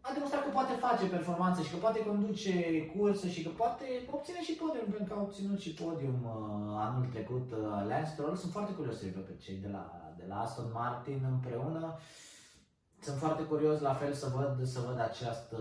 [0.00, 2.52] a demonstrat că poate face performanță și că poate conduce
[2.96, 7.06] cursă și că poate obține și podium, pentru că a obținut și podium uh, anul
[7.12, 8.36] trecut uh, Lance Stroll.
[8.36, 9.84] Sunt foarte curios să văd pe cei de la,
[10.18, 11.98] de la Aston Martin împreună.
[13.00, 15.58] Sunt foarte curios la fel să văd, să văd această,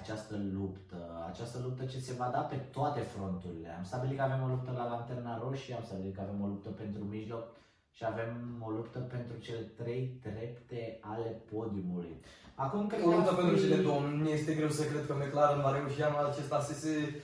[0.00, 3.74] această luptă, această luptă ce se va da pe toate fronturile.
[3.78, 6.68] Am stabilit că avem o luptă la Lanterna Roșie, am stabilit că avem o luptă
[6.68, 7.44] pentru mijloc,
[7.92, 12.20] și avem o luptă pentru cele trei trepte ale podiumului.
[12.54, 14.00] Acum cred O luptă că pentru cele două.
[14.00, 17.22] Nu este greu să cred că McLaren va reuși anul acesta să se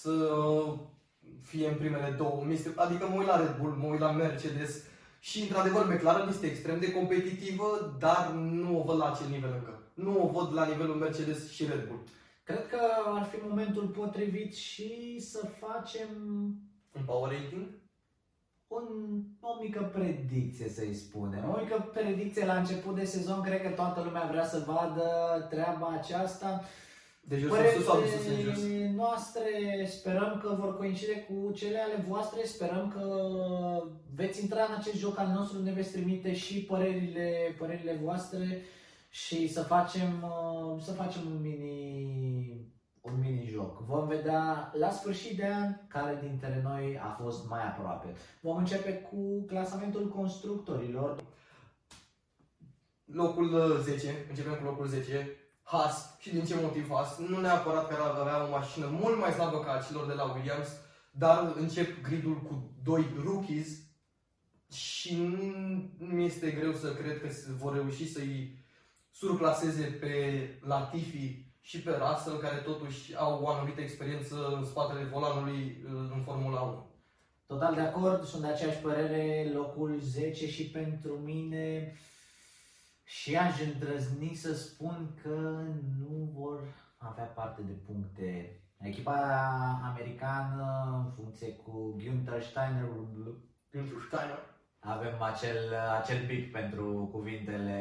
[0.00, 0.14] să
[1.42, 2.42] fie în primele două.
[2.46, 4.82] Mi-este- Adică mă uit la Red Bull, mă uit la Mercedes
[5.18, 9.82] și într-adevăr McLaren este extrem de competitivă, dar nu o văd la acel nivel încă.
[9.94, 12.02] Nu o văd la nivelul Mercedes și Red Bull.
[12.42, 16.08] Cred că ar fi momentul potrivit și să facem
[16.92, 17.66] Un power rating?
[18.68, 18.86] un,
[19.40, 21.54] o mică predicție, să-i spunem.
[21.54, 25.10] O mică predicție la început de sezon, cred că toată lumea vrea să vadă
[25.50, 26.64] treaba aceasta.
[27.20, 28.58] De jos în sus sau de sus în jos?
[28.58, 29.50] Părerile noastre
[29.86, 33.04] sperăm că vor coincide cu cele ale voastre, sperăm că
[34.14, 38.62] veți intra în acest joc al nostru, ne veți trimite și părerile, părerile voastre
[39.08, 42.28] și să facem, uh, să facem un mini
[43.00, 43.84] un mini joc.
[43.86, 48.14] Vom vedea la sfârșit de an care dintre noi a fost mai aproape.
[48.40, 51.24] Vom începe cu clasamentul constructorilor.
[53.04, 55.37] Locul uh, 10, începem cu locul 10,
[55.70, 56.16] Haas.
[56.18, 57.18] Și din ce motiv Haas?
[57.18, 60.68] Nu neapărat că ar avea o mașină mult mai slabă ca celor de la Williams,
[61.10, 63.68] dar încep gridul cu doi rookies
[64.72, 68.58] și nu mi este greu să cred că se vor reuși să-i
[69.10, 70.14] surclaseze pe
[70.66, 76.22] Latifi și pe Russell, care totuși au o anumită experiență în spatele volanului uh, în
[76.24, 76.86] Formula 1.
[77.46, 81.94] Total de acord, sunt de aceeași părere, locul 10 și pentru mine
[83.08, 85.62] și aș îndrăzni să spun că
[85.98, 86.60] nu vor
[86.96, 88.60] avea parte de puncte.
[88.78, 89.16] Echipa
[89.82, 90.64] americană,
[91.04, 92.88] în funcție cu Günther Steiner,
[93.70, 94.40] Günther Steiner.
[94.78, 95.58] avem acel,
[96.00, 97.80] acel pic pentru cuvintele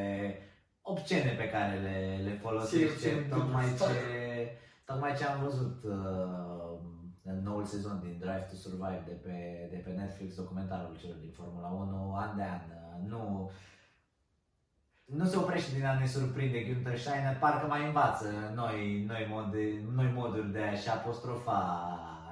[0.82, 4.52] obscene pe care le, le folosește, obscene, tocmai Günther ce,
[4.86, 6.80] tocmai ce am văzut uh,
[7.24, 11.32] în noul sezon din Drive to Survive de pe, de pe Netflix, documentarul celor din
[11.32, 12.62] Formula 1, an de an.
[12.70, 13.52] Uh, Nu,
[15.16, 19.80] nu se oprește din a ne surprinde Günther Steiner, parcă mai învață noi, noi, modi,
[19.96, 21.60] noi moduri de a-și apostrofa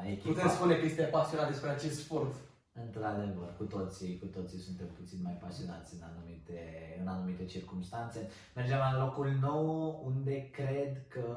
[0.06, 0.34] echipa.
[0.34, 2.36] Putem spune că este pasionat despre acest sport.
[2.84, 6.60] Într-adevăr, cu toții, cu toții suntem puțin mai pasionați în anumite,
[7.02, 8.30] în anumite circunstanțe.
[8.56, 11.28] Mergem la locul 9, unde cred că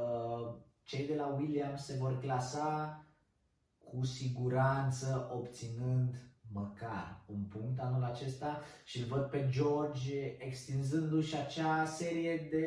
[0.83, 3.05] cei de la Williams se vor clasa
[3.79, 6.15] cu siguranță obținând
[6.53, 12.67] măcar un punct anul acesta și îl văd pe George extinzându-și acea serie de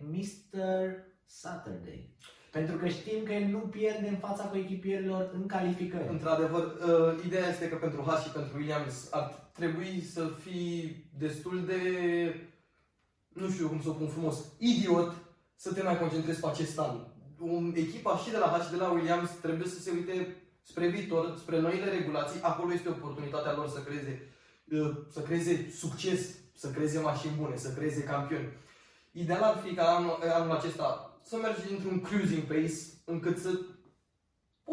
[0.00, 1.04] Mr.
[1.24, 2.16] Saturday.
[2.52, 6.08] Pentru că știm că el nu pierde în fața coechipierilor în calificări.
[6.08, 11.64] Într-adevăr, uh, ideea este că pentru Haas și pentru Williams ar trebui să fii destul
[11.64, 11.80] de,
[13.28, 15.14] nu știu cum să o pun frumos, idiot
[15.54, 16.96] să te mai concentrezi pe acest an.
[17.38, 20.36] Un, echipa și de la Haas și de la Williams trebuie să se uite
[20.68, 22.40] spre viitor, spre noile regulații.
[22.42, 24.34] Acolo este oportunitatea lor să creeze,
[24.72, 26.20] uh, să creeze succes,
[26.54, 28.52] să creeze mașini bune, să creeze campioni.
[29.12, 33.50] Ideal ar fi ca anul, anul acesta să mergi într-un cruising pace încât să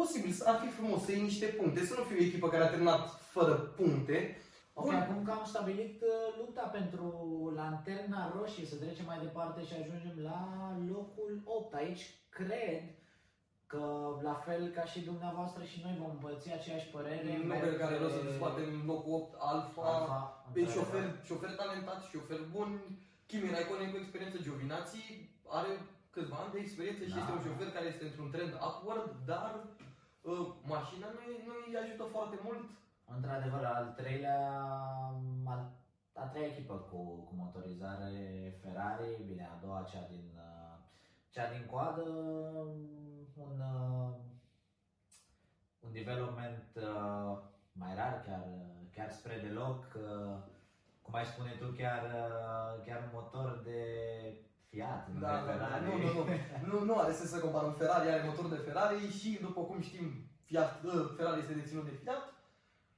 [0.00, 2.64] Posibil, să ar fi frumos să iei niște puncte, să nu fie o echipă care
[2.64, 4.36] a terminat fără puncte.
[4.72, 4.94] Ok, Bun.
[4.94, 7.06] acum că am stabilit uh, lupta pentru
[7.54, 10.40] lanterna roșie, să trecem mai departe și ajungem la
[10.92, 11.74] locul 8.
[11.74, 12.82] Aici cred
[13.66, 13.82] că,
[14.22, 17.30] la fel ca și dumneavoastră și noi vom împărți aceeași părere.
[17.50, 20.20] Nu cred că are rost să dezbatem locul 8, Alfa, Alfa,
[20.52, 20.72] pe într-adevăr.
[20.74, 22.70] șofer, șofer talentat, șofer bun,
[23.26, 25.02] Kimi Raikkonen cu experiență, Giovinazzi
[25.58, 25.72] are
[26.14, 27.20] câțiva ani de experiență și Da.
[27.20, 29.52] este un șofer care este într-un trend upward, dar
[30.30, 32.64] uh, mașina nu, nu îi ajută foarte mult.
[33.16, 34.40] Într-adevăr, al treilea,
[35.52, 35.60] al,
[36.22, 38.12] a treia echipă cu, cu motorizare
[38.62, 40.76] Ferrari, bine, a doua, cea din, uh,
[41.34, 42.06] cea din coadă,
[43.36, 44.14] un, uh,
[45.80, 47.38] un development uh,
[47.72, 48.44] mai rar, chiar,
[48.94, 50.36] chiar spre deloc, uh,
[51.02, 53.80] cum ai spune tu, chiar, uh, chiar un motor de
[54.68, 55.66] Fiat, nu Da, de da, da.
[55.66, 55.84] Ferrari.
[55.84, 56.78] Nu, nu, nu.
[56.78, 60.06] nu, nu are sens să comparăm Ferrari, are motor de Ferrari și după cum știm,
[60.44, 62.32] Fiat, uh, Ferrari este deținut de Fiat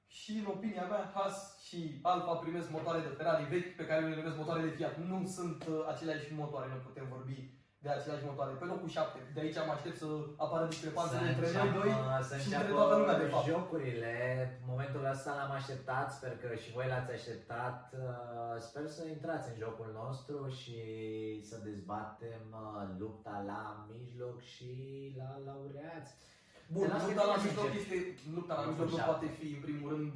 [0.06, 4.08] și în opinia mea Haas și Alfa primesc motoare de Ferrari vechi pe care eu
[4.08, 4.96] le numesc motoare de Fiat.
[4.96, 7.50] Nu sunt uh, aceleași motoare, nu putem vorbi
[7.86, 8.52] de aceleași motoare.
[8.62, 10.06] Pe locul 7, de aici am aștept să
[10.44, 11.90] apară discrepanțe Să între noi înceapă- doi
[12.28, 13.46] să și între înceapă toată lumea, de fapt.
[13.52, 14.14] jocurile.
[14.72, 17.78] Momentul ăsta l-am așteptat, sper că și voi l-ați așteptat.
[17.94, 18.04] Uh,
[18.68, 20.78] Sper să intrați în jocul nostru și
[21.48, 23.60] să dezbatem uh, lupta la
[23.94, 24.70] mijloc și
[25.20, 26.12] la laureați.
[26.74, 27.80] Bun, Te las pe lupta la tine, mijloc sincer.
[27.82, 27.96] este,
[28.36, 29.10] lupta la Locul mijloc nu șapte.
[29.12, 30.14] poate fi în primul rând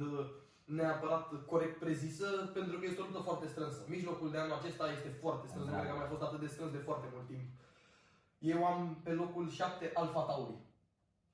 [0.79, 3.79] neapărat corect prezisă pentru că este o luptă foarte strânsă.
[3.87, 5.77] Mijlocul de anul acesta este foarte strâns, nu Da.
[5.77, 7.45] cred că a mai fost atât de strâns de foarte mult timp.
[8.39, 10.55] Eu am pe locul 7 Alfa Tauri.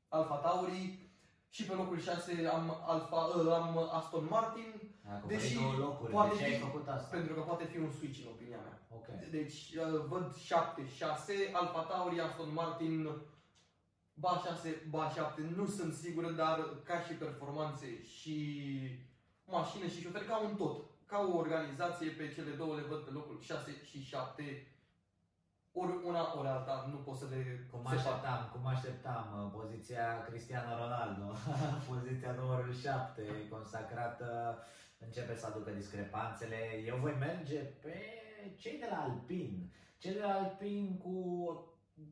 [0.08, 1.06] Alfa Tauri
[1.50, 3.18] Și pe locul 6 am, Alfa,
[3.56, 4.74] am Aston Martin.
[5.28, 6.12] Deși două locuri.
[6.12, 7.16] Poate de ce fi, ai făcut asta?
[7.18, 8.82] Pentru că poate fi un switch în opinia mea.
[8.98, 9.28] Okay.
[9.32, 9.76] Deci
[10.08, 13.10] văd 7-6, Alfa Tauri, Aston Martin,
[14.14, 18.36] ba 6, ba 7, nu sunt sigur, dar ca și performanțe și
[19.56, 20.86] mașină și șofer, ca un tot.
[21.06, 24.68] Ca o organizație, pe cele două le văd pe locul 6 și 7
[25.82, 31.28] ori una, ori alta, nu pot să le Cum așteptam, cum așteptam, poziția Cristiano Ronaldo,
[31.90, 34.58] poziția numărul 7, consacrată,
[35.00, 36.58] începe să aducă discrepanțele.
[36.86, 37.98] Eu voi merge pe
[38.58, 39.72] cei de la Alpin.
[39.98, 41.16] Cei de la Alpin cu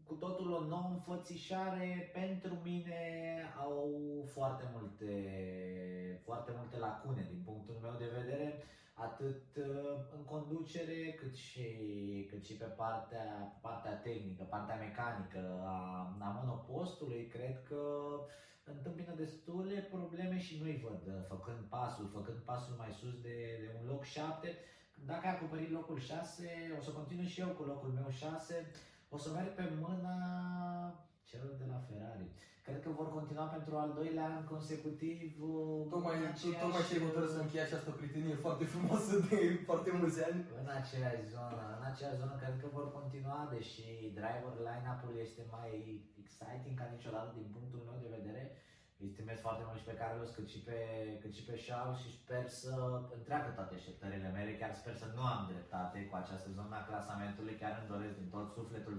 [0.04, 3.04] cu totul o nouă înfățișare, pentru mine
[3.58, 3.84] au
[4.34, 5.14] foarte multe,
[6.24, 8.64] foarte multe lacune din punctul meu de vedere,
[8.94, 9.66] atât uh,
[10.16, 11.68] în conducere cât și,
[12.30, 15.78] cât și pe partea, partea tehnică, partea mecanică a,
[16.20, 17.28] a monopostului.
[17.28, 17.82] Cred că
[18.64, 23.70] întâmpină destule probleme și nu-i văd uh, făcând pasul, făcând pasul mai sus de, de
[23.82, 24.58] un loc 7.
[25.06, 28.72] Dacă ai acoperit locul 6, o să continui și eu cu locul meu 6
[29.16, 30.18] o să merg pe mâna
[31.30, 32.28] celor de la Ferrari.
[32.66, 35.28] Cred că vor continua pentru al doilea an consecutiv.
[35.50, 36.62] Uh, tocmai, aceeași...
[36.64, 39.38] tocmai ce hotărât să încheie această prietenie foarte frumoasă de
[39.70, 40.40] foarte mulți ani.
[40.62, 43.88] În aceeași zonă, în aceeași zonă cred că vor continua, deși
[44.20, 45.72] driver line-up-ul este mai
[46.22, 48.44] exciting ca niciodată din punctul meu de vedere.
[49.06, 50.78] Îi stimez foarte mult și pe Carlos cât și pe,
[51.22, 52.74] cât și pe Charles și sper să
[53.18, 54.60] întreagă toate așteptările mele.
[54.62, 57.60] Chiar sper să nu am dreptate cu această zonă a clasamentului.
[57.62, 58.98] Chiar îmi doresc din tot sufletul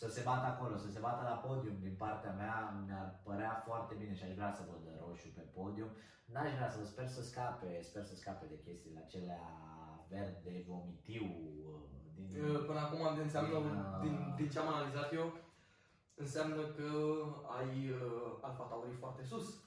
[0.00, 2.56] să se bată acolo, să se bată la podium din partea mea.
[2.86, 5.90] Mi-ar părea foarte bine și aș vrea să văd roșu pe podium.
[6.32, 9.44] N-aș vrea să sper să scape, sper să scape de chestiile acelea
[10.12, 11.26] verde, vomitiu.
[12.16, 15.26] Din, Până acum de înseamnă, din, din, din ce am analizat eu,
[16.14, 16.90] înseamnă că
[17.58, 19.62] ai uh, Alfa Tauri foarte sus.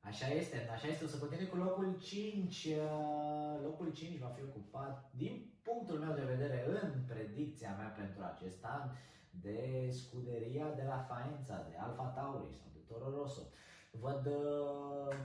[0.00, 1.04] Așa este, așa este.
[1.04, 2.64] O să continui cu locul 5.
[2.64, 8.22] Uh, locul 5 va fi ocupat, din punctul meu de vedere, în predicția mea pentru
[8.22, 8.90] acest an,
[9.30, 13.42] de scuderia de la Faenza, de Alfa Tauri sau de Toro Rosso.
[13.90, 15.16] Văd uh,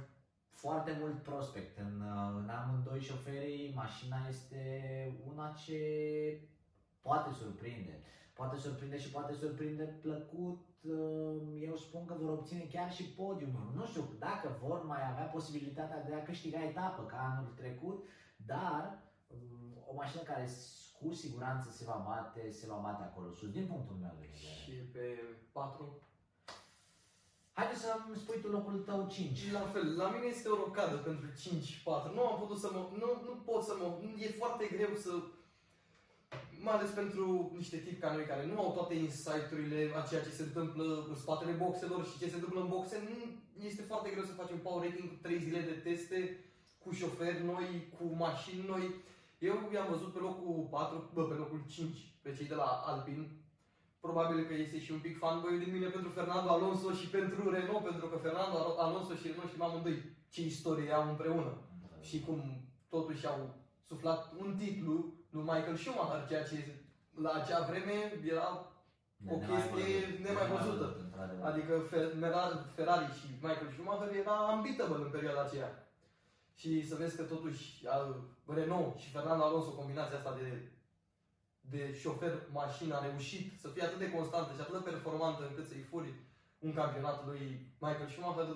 [0.49, 3.73] foarte mult prospect în, uh, în amândoi șoferii.
[3.75, 4.61] Mașina este
[5.33, 5.79] una ce
[7.01, 8.03] poate surprinde
[8.33, 10.65] poate surprinde și poate surprinde plăcut.
[10.81, 13.71] Uh, eu spun că vor obține chiar și podiumul.
[13.75, 18.99] Nu știu dacă vor mai avea posibilitatea de a câștiga etapă ca anul trecut, dar
[19.27, 20.47] um, o mașină care
[20.99, 24.53] cu siguranță se va bate, se va bate acolo sus, din punctul meu de vedere.
[24.63, 25.05] Și pe
[25.51, 26.01] 4?
[27.51, 29.51] Haideți să-mi spui tu locul tău 5.
[29.51, 32.13] La fel, la mine este o rocadă pentru 5-4.
[32.13, 32.81] Nu am putut să mă...
[33.01, 33.87] Nu, nu pot să mă...
[34.17, 35.11] E foarte greu să
[36.63, 37.25] mai ales pentru
[37.61, 41.15] niște tipi ca noi care nu au toate insight-urile a ceea ce se întâmplă în
[41.15, 43.15] spatele boxelor și ce se întâmplă în boxe, nu,
[43.69, 46.19] este foarte greu să facem power rating cu 3 zile de teste,
[46.83, 48.85] cu șoferi noi, cu mașini noi.
[49.49, 53.27] Eu i-am văzut pe locul 4, bă, pe locul 5, pe cei de la Alpine.
[53.99, 57.83] Probabil că este și un pic fanboy din mine pentru Fernando Alonso și pentru Renault,
[57.83, 59.97] pentru că Fernando Alonso și Renault știm amândoi
[60.29, 61.53] ce istorie au împreună.
[61.81, 62.01] Da.
[62.01, 62.39] Și cum
[62.89, 63.55] totuși au
[63.87, 66.57] suflat un titlu lui Michael Schumacher, ceea ce
[67.25, 67.97] la acea vreme
[68.33, 68.47] era
[69.33, 70.87] o chestie nemai văzută.
[71.49, 71.73] Adică
[72.75, 75.71] Ferrari și Michael Schumacher era unbeatable în perioada aceea.
[76.55, 77.63] Și să vezi că totuși
[78.45, 80.61] Renault și Fernando Alonso, combinația asta de,
[81.61, 85.67] de șofer mașină a reușit să fie atât de constantă și atât de performantă încât
[85.67, 86.13] să-i furi
[86.59, 87.41] un campionat lui
[87.79, 88.47] Michael Schumacher,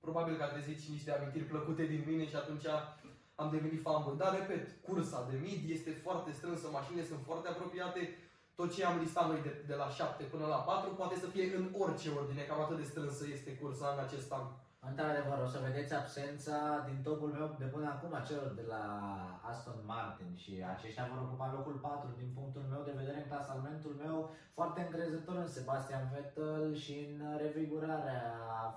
[0.00, 2.66] probabil că a trezit și niște amintiri plăcute din mine și atunci
[3.42, 4.16] am devenit fanboy.
[4.22, 8.00] Dar, repet, cursa de mid este foarte strânsă, mașinile sunt foarte apropiate.
[8.58, 11.44] Tot ce am listat noi de, de la 7 până la 4 poate să fie
[11.56, 14.46] în orice ordine, cam atât de strânsă este cursa în acest an.
[14.88, 16.58] Într-adevăr, o să vedeți absența
[16.88, 18.84] din topul meu de până acum a celor de la
[19.50, 23.94] Aston Martin și aceștia vor ocupa locul 4 din punctul meu de vedere în clasamentul
[24.04, 24.16] meu
[24.58, 28.22] foarte încrezător în Sebastian Vettel și în revigurarea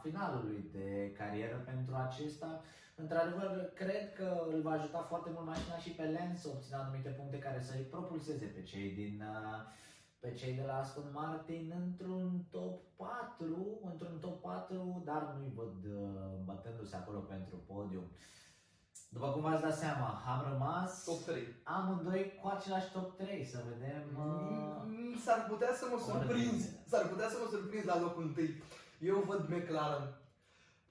[0.03, 0.87] finalului de
[1.17, 2.61] carieră pentru acesta.
[2.95, 3.51] Într-adevăr,
[3.81, 7.39] cred că îl va ajuta foarte mult mașina și pe Lens să obțină anumite puncte
[7.39, 9.59] care să-i propulseze pe cei din uh,
[10.23, 15.75] pe cei de la Aston Martin într-un top 4, într-un top 4, dar nu-i văd
[15.85, 18.07] uh, bătându-se acolo pentru podium.
[19.09, 21.43] După cum v-ați dat seama, am rămas top 3.
[21.63, 24.03] amândoi cu același top 3, să vedem...
[24.17, 24.81] Uh...
[24.85, 28.33] Mm, s-ar putea să mă surprinzi, s-ar putea să mă surprinzi la locul 1.
[28.99, 30.07] Eu văd McLaren,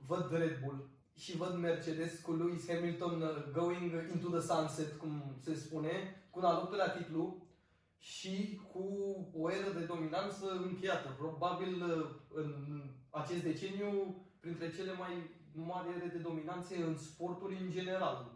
[0.07, 5.37] văd Red Bull, și văd Mercedes cu Lewis Hamilton uh, going into the sunset, cum
[5.45, 5.95] se spune,
[6.31, 7.51] cu un al doilea titlu
[8.03, 8.85] și cu
[9.43, 11.09] o eră de dominanță încheiată.
[11.19, 12.51] Probabil uh, în
[13.11, 15.13] acest deceniu printre cele mai
[15.53, 18.31] mari ere de dominanțe în sporturi în general.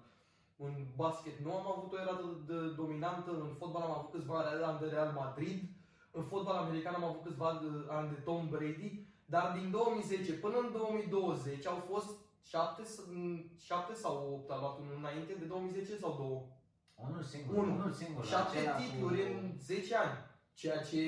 [0.57, 4.79] În basket nu am avut o era de dominantă, în fotbal am avut câțiva ani
[4.79, 5.63] de Real Madrid,
[6.11, 10.73] în fotbal american am avut câțiva ani de Tom Brady, dar din 2010 până în
[10.73, 12.11] 2020 au fost
[12.43, 12.83] 7,
[13.59, 16.43] 7 sau 8 a luat unul înainte de 2010 sau două?
[16.97, 17.57] Unul singur.
[17.57, 18.25] Unul, unul singur.
[18.27, 19.39] 7 titluri cu...
[19.39, 20.19] în 10 ani.
[20.55, 21.01] Ceea ce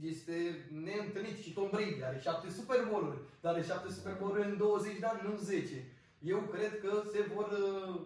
[0.00, 4.56] este neîntâlnit și Tom Brady are 7 Super Bowl-uri, dar are 7 Super Bowl-uri în
[4.56, 5.92] 20 de ani, nu în 10.
[6.18, 8.00] Eu cred că se vor uh,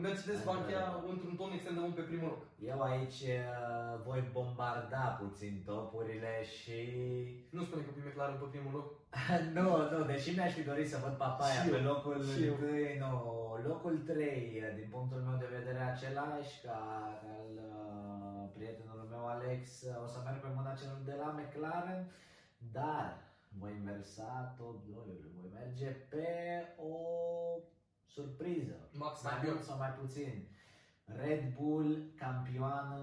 [0.00, 2.42] Mercedes va încheia într-un ton extrem de mult pe primul loc.
[2.72, 6.78] Eu aici uh, voi bombarda puțin topurile și...
[7.50, 8.88] Nu spune că prime clar pe primul loc.
[9.58, 12.68] nu, nu, deși mi-aș fi dorit să văd Papaya și pe locul 1,
[13.02, 13.12] nu,
[13.68, 16.78] locul 3, din punctul meu de vedere același ca
[17.36, 19.60] al uh, prietenul meu Alex,
[20.04, 22.02] o să merg pe mâna celor de la McLaren,
[22.72, 23.06] dar
[23.60, 24.96] voi inversa top 2
[25.36, 26.28] voi merge pe
[26.76, 26.94] o
[28.14, 30.48] surpriză, Max mai mult sau mai puțin.
[31.04, 33.00] Red Bull campioană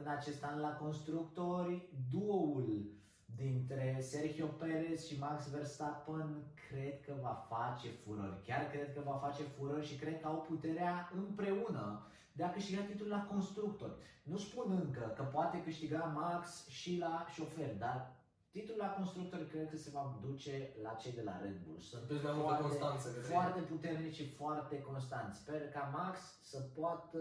[0.00, 2.92] în acest an la constructori, duoul
[3.36, 8.42] dintre Sergio Perez și Max Verstappen cred că va face furori.
[8.44, 12.82] Chiar cred că va face furori și cred că au puterea împreună de a câștiga
[12.82, 13.96] titlul la constructori.
[14.22, 18.12] Nu spun încă că poate câștiga Max și la șofer, dar
[18.54, 21.80] Titlul la constructori cred că se va duce la cei de la Red Bull.
[21.90, 25.38] Sunt deci foarte, constanță, foarte puternici și foarte constanți.
[25.42, 26.18] Sper ca Max
[26.50, 27.20] să poată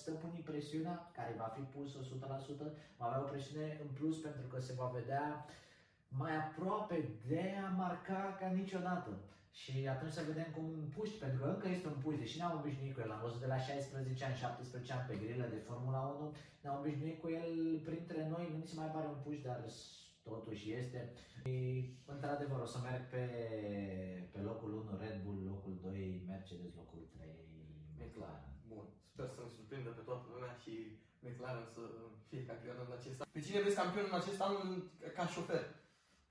[0.00, 2.02] stăpâni presiunea care va fi pusă 100%,
[2.98, 5.46] va avea o presiune în plus pentru că se va vedea
[6.08, 9.10] mai aproape de a marca ca niciodată.
[9.60, 12.58] Și atunci să vedem cum un puști, pentru că încă este un puști, deși ne-am
[12.60, 16.00] obișnuit cu el, am văzut de la 16 ani, 17 ani pe grilă de Formula
[16.00, 17.50] 1, ne-am obișnuit cu el
[17.88, 19.60] printre noi, nu mi se mai pare un puști, dar
[20.30, 21.00] totuși este.
[21.40, 21.54] Și,
[22.14, 23.24] într-adevăr, o să merg pe,
[24.32, 27.28] pe locul 1 Red Bull, locul 2 Mercedes, locul 3
[28.00, 28.50] McLaren.
[28.70, 30.74] Bun, sper să ne surprindă pe toată lumea și
[31.24, 31.82] McLaren să
[32.28, 33.26] fie campion în acest an.
[33.36, 34.54] Pe cine vezi campion în acest an
[35.16, 35.64] ca șofer?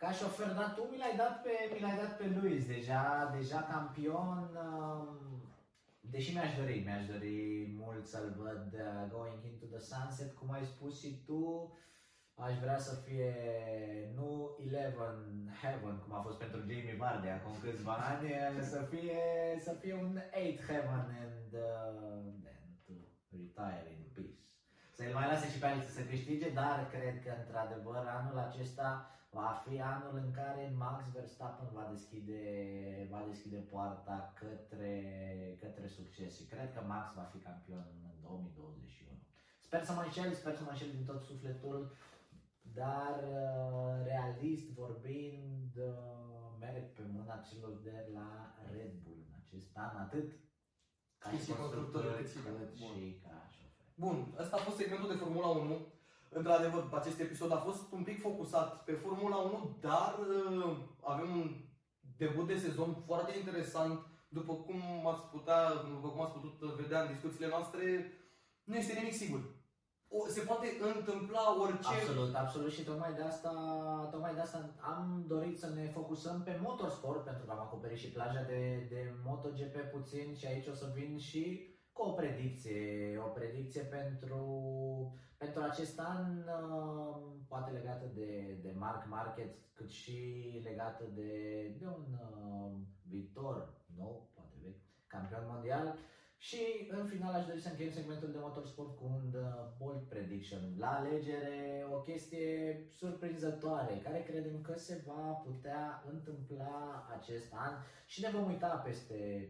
[0.01, 3.03] Ca șofer, dar tu mi l-ai dat pe, mi l-ai dat pe Luis, deja,
[3.37, 4.49] deja campion.
[4.65, 5.07] Um,
[5.99, 7.39] deși mi-aș dori, mi-aș dori
[7.81, 11.73] mult să-l văd uh, going into the sunset, cum ai spus și tu.
[12.35, 13.33] Aș vrea să fie
[14.15, 15.17] nu Eleven
[15.61, 18.27] Heaven, cum a fost pentru Jamie Vardy acum câțiva ani,
[18.73, 19.21] să fie,
[19.59, 22.93] să fie un Eight Heaven and uh, then to
[23.37, 24.43] retire in peace.
[24.95, 28.89] Să-l mai lase și pe Alex să câștige, dar cred că într-adevăr anul acesta
[29.29, 32.41] va fi anul în care Max Verstappen va deschide,
[33.13, 34.95] va deschide poarta către,
[35.61, 39.09] către succes și cred că Max va fi campion în 2021.
[39.59, 41.79] Sper să mă înșel, sper să mă înșel din tot sufletul
[42.75, 49.69] dar uh, realist vorbind, uh, merg pe mâna celor de la Red Bull în acest
[49.73, 50.27] an, atât
[51.17, 53.87] ca și constructor, cât și, și ca șofer.
[53.95, 55.87] Bun, ăsta a fost segmentul de Formula 1.
[56.29, 61.49] Într-adevăr, acest episod a fost un pic focusat pe Formula 1, dar uh, avem un
[62.17, 63.99] debut de sezon foarte interesant.
[64.27, 68.11] După cum ați putea, după cum ați putut vedea în discuțiile noastre,
[68.63, 69.54] nu este nimic sigur o,
[70.27, 71.93] se poate întâmpla orice.
[71.93, 73.53] Absolut, absolut și tocmai de asta,
[74.11, 78.11] tocmai de asta am dorit să ne focusăm pe motorsport pentru că am acoperit și
[78.11, 82.81] plaja de, de MotoGP puțin și aici o să vin și cu o predicție,
[83.25, 84.43] o predicție pentru,
[85.37, 87.15] pentru acest an, uh,
[87.47, 90.19] poate legată de, de Mark Market, cât și
[90.63, 91.31] legată de,
[91.79, 92.71] de un uh,
[93.09, 95.97] viitor nou, poate vechi, campion mondial.
[96.47, 99.45] Și în final aș dori să încheiem segmentul de motorsport cu un uh,
[99.79, 100.61] bold prediction.
[100.77, 102.49] La alegere o chestie
[102.99, 107.73] surprinzătoare care credem că se va putea întâmpla acest an
[108.05, 109.49] și ne vom uita peste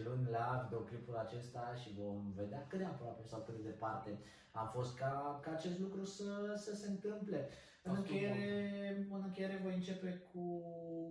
[0.00, 4.18] 10-11 luni la videoclipul acesta și vom vedea cât de aproape sau cât de departe
[4.52, 7.48] am fost ca, ca acest lucru să, să se întâmple.
[7.82, 10.44] În încheiere, în încheiere voi începe cu,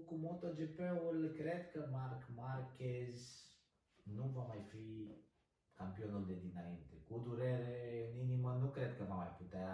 [0.05, 1.33] cu MotoGP-ul.
[1.37, 3.38] Cred că Marc Marquez
[4.15, 5.15] nu va mai fi
[5.73, 7.03] campionul de dinainte.
[7.07, 9.71] Cu durere în inimă nu cred că va mai putea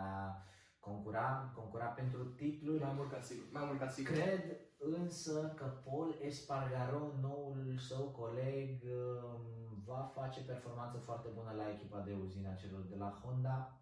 [0.79, 2.83] concura, concura pentru titluri.
[2.83, 3.45] Mai mult ca sigur.
[3.51, 4.13] Mai mult ca sigur.
[4.13, 4.43] Cred
[4.77, 11.99] însă că Paul Espargaro, noul său coleg, um, va face performanță foarte bună la echipa
[11.99, 13.79] de uzina celor de la Honda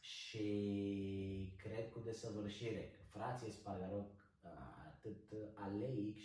[0.00, 4.06] și cred cu desăvârșire că frații Espargaro
[4.86, 6.16] atât Aleix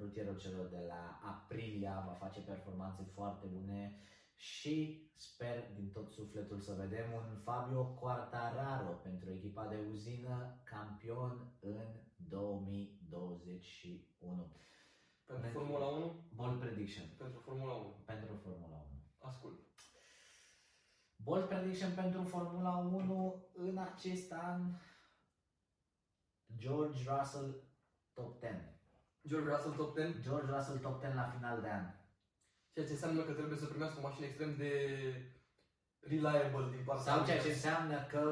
[0.00, 4.00] rutierul celor de la Aprilia va face performanțe foarte bune
[4.34, 11.52] și sper din tot sufletul să vedem un Fabio Quartararo pentru echipa de uzină campion
[11.60, 11.86] în
[12.16, 12.98] 2020.
[13.08, 14.52] 21.
[15.26, 16.28] Pentru Pentru- Formula 1?
[16.34, 18.02] Bold prediction Pentru Formula 1.
[18.06, 19.30] pentru Formula 1.
[19.30, 19.60] Ascult.
[21.16, 24.74] Bold prediction pentru Formula 1 în acest an
[26.56, 27.62] George Russell
[28.12, 28.77] top 10.
[29.30, 31.84] George Russell top 10, George Russell top 10 la final de an.
[32.72, 34.72] ceea ce înseamnă că trebuie să primească o mașină extrem de
[36.12, 37.56] reliable din partea Sau ceea ce Williams.
[37.64, 38.22] înseamnă că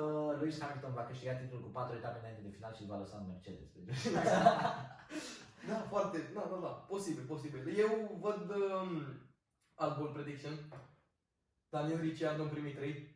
[0.40, 3.16] Lewis Hamilton va câștiga titlul cu 4 etape înainte de final și îl va lăsa
[3.18, 3.68] în Mercedes.
[5.68, 7.78] Da, foarte, da, da, da, posibil, posibil.
[7.78, 8.90] Eu văd um,
[9.74, 10.52] alt ball prediction.
[11.68, 13.15] Daniel Ricciardo în primii trei.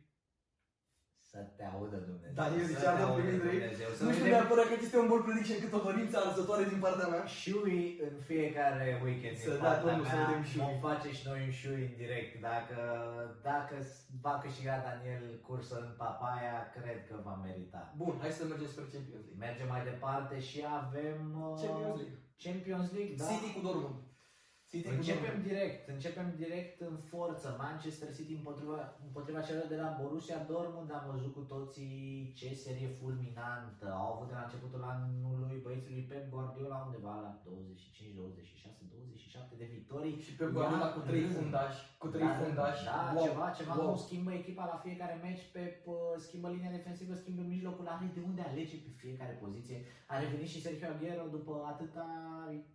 [1.33, 2.37] Să te audă Dumnezeu.
[2.41, 3.59] Daniel să Ricciardo te în audă primii trei.
[3.61, 6.65] Dumnezeu, Să Nu știu vedem neapărat că este un ball prediction cât o dorință arzătoare
[6.73, 7.23] din partea mea.
[7.41, 10.23] Shui în fiecare weekend Să din da, partea domnul, să mea.
[10.23, 10.61] vedem Shui.
[10.65, 12.31] Vom face și noi un Shui în direct.
[12.49, 12.77] Dacă,
[13.49, 13.75] dacă
[14.25, 17.81] va câștiga Daniel cursă în Papaya, cred că va merita.
[18.01, 19.41] Bun, hai să mergem spre Champions League.
[19.45, 22.17] Mergem mai departe și avem uh, Champions League.
[22.45, 23.25] Champions League, da.
[23.29, 23.97] City cu Dortmund.
[24.71, 25.47] City cu Începem Dortmund.
[25.49, 27.47] direct, începem direct în forță.
[27.65, 30.89] Manchester City împotriva, împotriva celor de la Borussia Dortmund.
[30.91, 31.95] Am văzut cu toții
[32.39, 37.31] ce serie fulminantă au avut de la începutul anului băieții lui Pep Guardiola undeva la
[37.45, 40.15] 25, 26, 27 de victorii.
[40.25, 41.35] Și pe Guardiola Ia cu trei rând.
[41.39, 42.83] fundași, cu trei Da, fundași.
[42.89, 43.85] Da, wow, ceva, ceva wow.
[43.87, 45.61] cum schimbă echipa la fiecare meci, pe,
[46.25, 49.77] schimbă linia defensivă, schimbă mijlocul, are de unde alege pe fiecare poziție.
[50.11, 52.05] A revenit și Sergio Aguero după atâta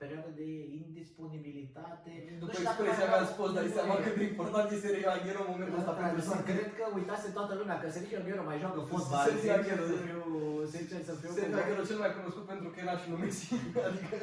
[0.02, 0.46] perioadă de
[0.82, 1.84] indisponibilitate.
[1.90, 4.66] Nu După știu dacă expresia mai mea avea- îți poți da seama cât de important
[4.74, 6.50] este Sergio Aguero în momentul ăsta pentru Într-adevăr, City.
[6.50, 9.24] Cred că uitase toată lumea că Sergio Aguero mai joacă fotbal.
[9.26, 10.04] Sergio Sincer Aguero, să da.
[10.06, 10.22] fiu,
[10.74, 13.46] sincer să fiu Sergio cu- Aguero cel mai cunoscut pentru că era și lui Messi.
[13.88, 14.16] Adică...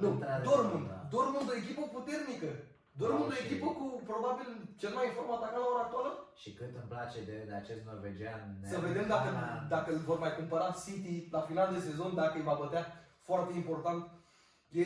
[0.00, 0.84] Nu, Într-adevăr, Dortmund.
[0.92, 0.98] da.
[1.16, 2.50] Dortmund o echipă puternică.
[3.02, 4.48] Dortmund Wow, o și- echipă cu probabil
[4.82, 6.10] cel mai informat atacant la ora actuală.
[6.42, 8.40] Și cât îmi place de, de acest norvegian.
[8.72, 9.68] Să vedem dacă, Haaland.
[9.74, 12.84] dacă îl vor mai cumpăra City la final de sezon, dacă îi va bătea.
[13.28, 14.00] Foarte important.
[14.78, 14.82] E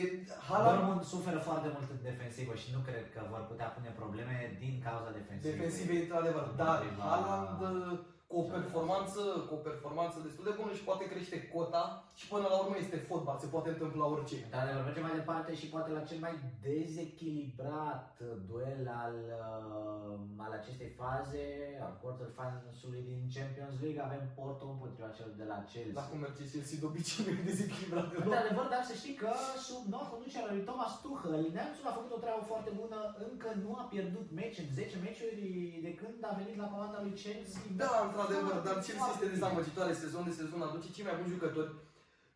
[0.47, 4.35] Haaland Dortmund suferă foarte mult în defensivă și nu cred că vor putea pune probleme
[4.61, 5.51] din cauza defensivei.
[5.55, 6.45] defensive, într-adevăr.
[6.61, 7.99] Dar Împotriva- Haaland uh,
[8.35, 11.83] cu o performanță, cu o performanță destul de bună și poate crește cota
[12.19, 14.37] și până la urmă este fotbal, se poate întâmpla orice.
[14.47, 16.35] Într-adevăr, mergem mai departe și poate la cel mai
[16.67, 18.05] dezechilibrat
[18.49, 21.45] duel al, uh, al acestei faze,
[21.85, 26.07] al quarter finals-ului din Champions League, avem Porto împotriva celor de la La Chelsea.
[26.09, 28.25] cum merge Chelsea de obicei nu e dezechilibrat deloc.
[28.27, 29.31] Într-adevăr, dar să știi că
[29.67, 33.49] sub noua conducere a lui Thomas Tuchel, Neamțul a făcut o treabă foarte bună, încă
[33.63, 35.43] nu a pierdut meci în 10 meciuri
[35.85, 37.59] de când a venit la comanda lui Chelsea.
[37.81, 37.91] Da,
[38.25, 39.35] într-adevăr, dar Chelsea Foarte este bine.
[39.37, 41.71] dezamăgitoare sezon de sezon, aduce cei mai buni jucători.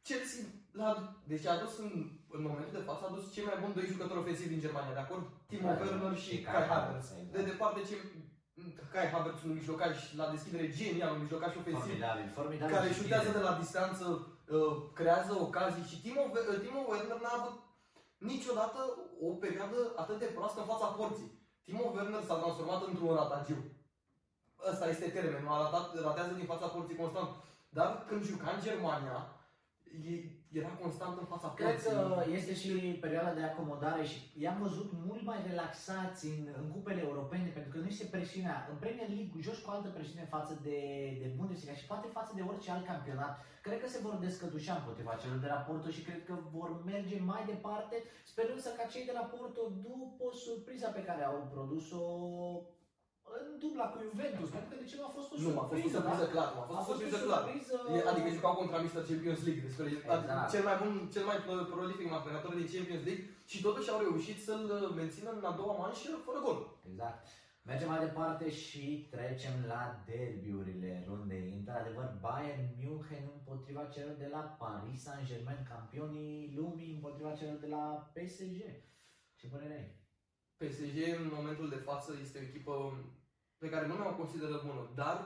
[0.08, 0.42] Chelsea,
[0.82, 0.88] la,
[1.32, 1.92] deci a adus în,
[2.36, 5.04] în momentul de față, a adus cei mai buni doi jucători ofensivi din Germania, de
[5.06, 5.26] acord?
[5.50, 7.08] Timo Da, Werner și și Kai Kai Havertz.
[7.10, 7.96] Havertz, De departe, ce,
[8.94, 12.74] Kai Havertz, un mijlocaș la deschidere genial, un mijlocaș ofensiv, Formidabil, formidabil.
[12.76, 13.38] care și șutează bine.
[13.38, 14.06] de la distanță,
[14.56, 17.56] uh, creează ocazii și Timo, We- uh, Timo Werner n-a avut
[18.32, 18.80] niciodată
[19.28, 21.30] o perioadă atât de proastă în fața porții.
[21.66, 23.60] Timo Werner s-a transformat într-un ratagiu.
[24.72, 27.30] Ăsta este termenul, a ratat, ratează din fața porții constant.
[27.70, 29.18] Dar când juca în Germania,
[30.12, 31.90] e- era constant în fața Cred porții.
[31.92, 32.70] că este și
[33.06, 37.78] perioada de acomodare și i-am văzut mult mai relaxați în, în cupele europene, pentru că
[37.78, 38.68] nu este presiunea.
[38.72, 40.80] În Premier League joci cu altă presiune față de,
[41.22, 43.34] de Bundesliga și poate față de orice alt campionat.
[43.62, 47.20] Cred că se vor descădușa împotriva celor de la Porto și cred că vor merge
[47.20, 47.96] mai departe,
[48.32, 52.02] sperând să ca cei de la Porto, după surpriza pe care au produs-o
[53.38, 55.60] în dubla cu Juventus, pentru că de ce nu a fost o Nu, a fost
[55.62, 56.34] o surpriză, surpriză da?
[56.34, 57.42] clar, a fost A o fost o surpriză clar.
[57.44, 57.76] surpriză.
[57.96, 59.02] E- Adică jucau contra Mr.
[59.10, 60.50] Champions League, despre Exact.
[60.54, 64.38] cel mai bun, cel mai pro- prolific antrenator din Champions League și totuși au reușit
[64.48, 64.66] să-l
[65.00, 66.60] mențină în a doua manșă fără gol.
[66.92, 67.20] Exact.
[67.70, 71.54] Mergem mai departe și trecem la derbiurile rundei.
[71.60, 77.84] Într-adevăr, Bayern München împotriva celor de la Paris Saint-Germain, campionii lumii împotriva celor de la
[78.16, 78.58] PSG.
[79.40, 79.88] Ce părere ai?
[80.62, 82.74] PSG în momentul de față este o echipă
[83.60, 85.18] pe care nu mi-au consideră bună, dar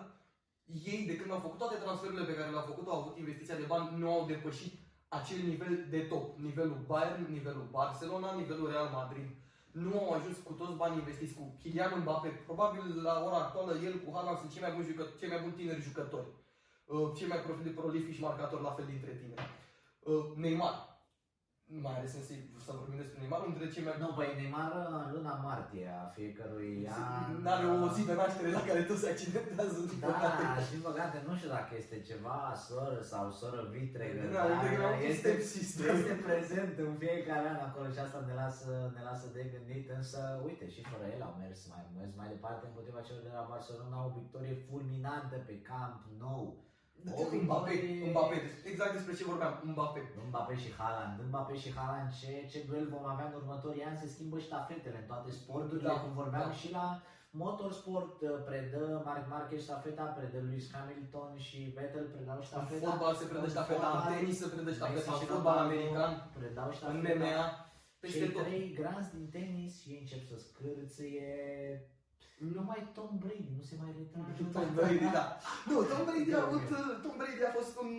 [0.92, 3.70] ei de când au făcut toate transferurile pe care le-au făcut, au avut investiția de
[3.74, 4.74] bani, nu au depășit
[5.08, 9.28] acel nivel de top, nivelul Bayern, nivelul Barcelona, nivelul Real Madrid.
[9.72, 12.28] Nu au ajuns cu toți banii investiți cu Kylian Mbappé.
[12.46, 15.54] Probabil la ora actuală el cu Haaland sunt cei mai buni, jucă- cei mai buni
[15.54, 16.28] tineri jucători.
[16.86, 19.34] Uh, Cei mai profi- prolifici marcatori la fel dintre tine.
[20.00, 20.93] Uh, Neymar.
[21.74, 24.30] Nu mai are sens să- să vorbim despre Neymar, unul dintre cei mai Nu, păi
[24.40, 24.72] Neymar
[25.06, 27.28] în luna martie a fiecărui an...
[27.46, 30.62] N-are o zi de naștere la care tot se accidentează, din Da, păcate.
[30.74, 34.92] din păcate, nu știu dacă este ceva soră sau soră vitregă, Da, uite că dar
[34.94, 35.88] am este, stepsister.
[35.96, 40.20] este prezent în fiecare an acolo și asta ne lasă, ne lasă de gândit, însă
[40.48, 43.98] uite, și fără el au mers mai, mers mai departe împotriva celor de la Barcelona,
[44.08, 46.46] o victorie fulminantă pe Camp Nou.
[47.12, 48.38] O Mbappé, victorie- Mbappé,
[48.72, 50.02] exact despre ce vorbeam, Mbappé.
[50.30, 54.08] Mbappé și Haaland, Mbappé și Haaland, ce, ce duel vom avea în următorii ani, se
[54.14, 56.60] schimbă ștafetele în toate sporturile, Da, cum vorbeam da.
[56.62, 56.86] și la
[57.44, 62.90] motorsport, uh, predă Marc Marquez ștafeta, predă Lewis Hamilton și Vettel predau În ștafeta.
[62.90, 65.54] fotbal se predă În ștafeta, în fotbal, tenis se predă ștafeta, Messi în și fotbal
[65.58, 67.14] Ronaldo american, predau în ștafeta.
[67.16, 67.42] MMA,
[68.04, 68.44] peste Cei tot.
[68.44, 71.28] trei granzi din tenis și ei încep să scârție.
[72.58, 74.44] Numai Tom Brady nu se mai retrage.
[74.58, 75.26] Tom Brady, da.
[75.70, 76.68] Nu, Tom Brady a avut,
[77.04, 77.92] Tom Brady a fost un...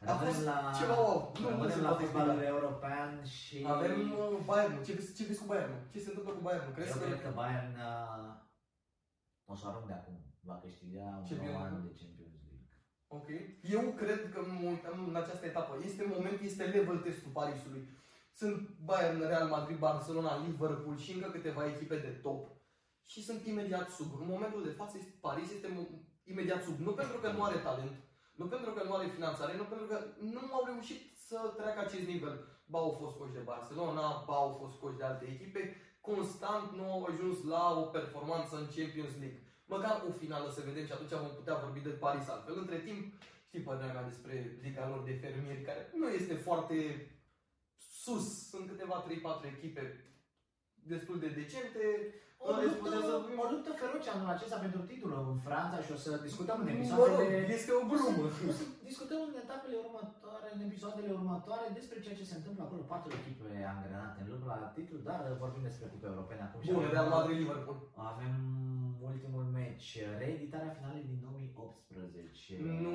[0.00, 1.18] A Rămânem fost la, ceva wow.
[1.40, 2.54] Nu, nu rămânem se la poate fotbalul explica.
[2.54, 5.74] european și Avem uh, Bayern, ce vezi, ce vezi cu Bayern?
[5.92, 6.74] Ce se întâmplă cu Bayern?
[6.76, 7.04] Crezi eu că...
[7.06, 10.16] cred că Bayern uh, o să arunc de acum.
[10.48, 11.86] Va câștiga un Champions nou an League?
[11.88, 12.66] de Champions League.
[13.16, 13.28] Ok.
[13.76, 15.72] Eu cred că mă uitam în această etapă.
[15.88, 17.82] Este moment, este level testul Parisului.
[18.40, 22.40] Sunt Bayern, Real Madrid, Barcelona, Liverpool și încă câteva echipe de top.
[23.12, 24.10] Și sunt imediat sub.
[24.20, 25.94] În momentul de față, este- Paris este mo-
[26.32, 26.76] imediat sub.
[26.86, 27.94] Nu pentru că nu are talent,
[28.40, 29.98] nu pentru că nu are finanțare, nu pentru că
[30.34, 32.34] nu au reușit să treacă acest nivel.
[32.72, 36.84] Ba au fost coși de Barcelona, ba au fost coși de alte echipe, constant nu
[36.92, 39.40] au ajuns la o performanță în Champions League.
[39.66, 42.56] Măcar o finală să vedem și atunci vom putea vorbi de Paris altfel.
[42.58, 43.02] Între timp,
[43.46, 46.76] știi părerea mea despre liga lor de fermieri, care nu este foarte
[48.02, 48.48] sus.
[48.48, 50.04] Sunt câteva 3-4 echipe
[50.72, 52.14] destul de decente.
[52.44, 55.78] O În rest, putem să luptă, o luptă feroce anul acesta pentru titlul în Franța
[55.84, 57.38] și o să discutăm în Mă rog, episoadele...
[57.58, 58.22] este o glumă.
[58.50, 62.82] O să discutăm în etapele următoare, în episoadele următoare despre ceea ce se întâmplă acolo.
[62.92, 66.58] Patru echipe angrenate în luptă la titlu, dar vorbim despre cupe europene acum.
[66.62, 67.78] și Bun, avem- Real Madrid, Liverpool.
[68.12, 68.34] Avem
[69.10, 69.88] ultimul meci,
[70.22, 72.54] reeditarea finalei din 2018.
[72.84, 72.94] Nu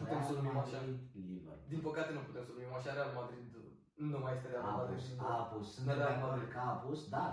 [0.00, 0.78] putem Real să numim așa.
[0.78, 0.98] Madrid,
[1.32, 1.68] Liverpool.
[1.72, 3.44] Din păcate nu putem să numim așa, Real Madrid
[4.12, 4.98] nu mai este Real A Madrid.
[4.98, 5.66] apus, și- a apus.
[5.76, 6.50] Suntem de Real acord Madrid.
[6.54, 7.32] că a apus, dar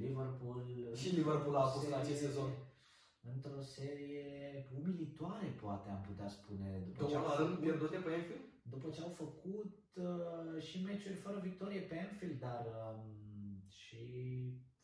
[0.00, 0.58] Liverpool...
[0.94, 2.50] Și Liverpool a apus în acest serie- sezon.
[3.34, 4.24] Într-o serie
[4.78, 6.68] umilitoare, poate am putea spune.
[6.86, 8.44] După ce, Două au la rând făcut, pierdute pe Enfield?
[8.62, 14.02] după ce au făcut uh, și meciuri fără victorie pe Anfield, dar um, și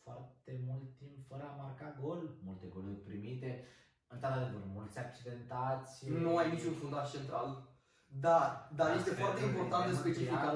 [0.03, 3.65] foarte mult timp fără a marca gol, multe goluri primite,
[4.09, 6.09] într-adevăr, mulți accidentați.
[6.11, 7.49] Nu ai niciun fundaș central.
[8.07, 10.55] Dar, dar este foarte important de specificat.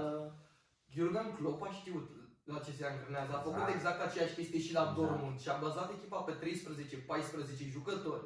[0.88, 2.10] Jurgen Klopp a știut
[2.50, 3.32] la ce se angrenează.
[3.34, 3.76] A făcut Exact.
[3.78, 4.96] exact aceeași chestie și la Exact.
[4.98, 8.24] Dortmund și a bazat echipa pe 13-14 jucători.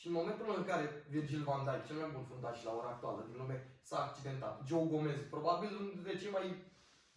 [0.00, 0.84] Și în momentul în care
[1.14, 3.56] Virgil van Dijk, cel mai bun fundaș la ora actuală din lume,
[3.88, 6.46] s-a accidentat, Joe Gomez, probabil unul dintre cei mai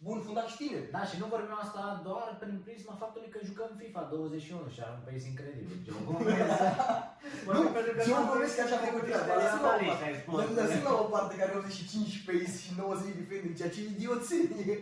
[0.06, 0.90] buni fundași tineri.
[0.96, 4.94] Da, și nu vorbim asta doar prin prisma faptului că jucăm FIFA 21 și are
[4.98, 5.76] un pace incredibil.
[5.86, 6.50] Joe Gomez.
[7.54, 7.60] Nu,
[8.08, 9.34] Joe Gomez că așa a făcut treaba.
[9.42, 10.34] Lăsăm la o Realist ai spus.
[10.60, 14.76] Lăsând la o parte care are 85 pace și 90 defending, ceea ce e idioțenie.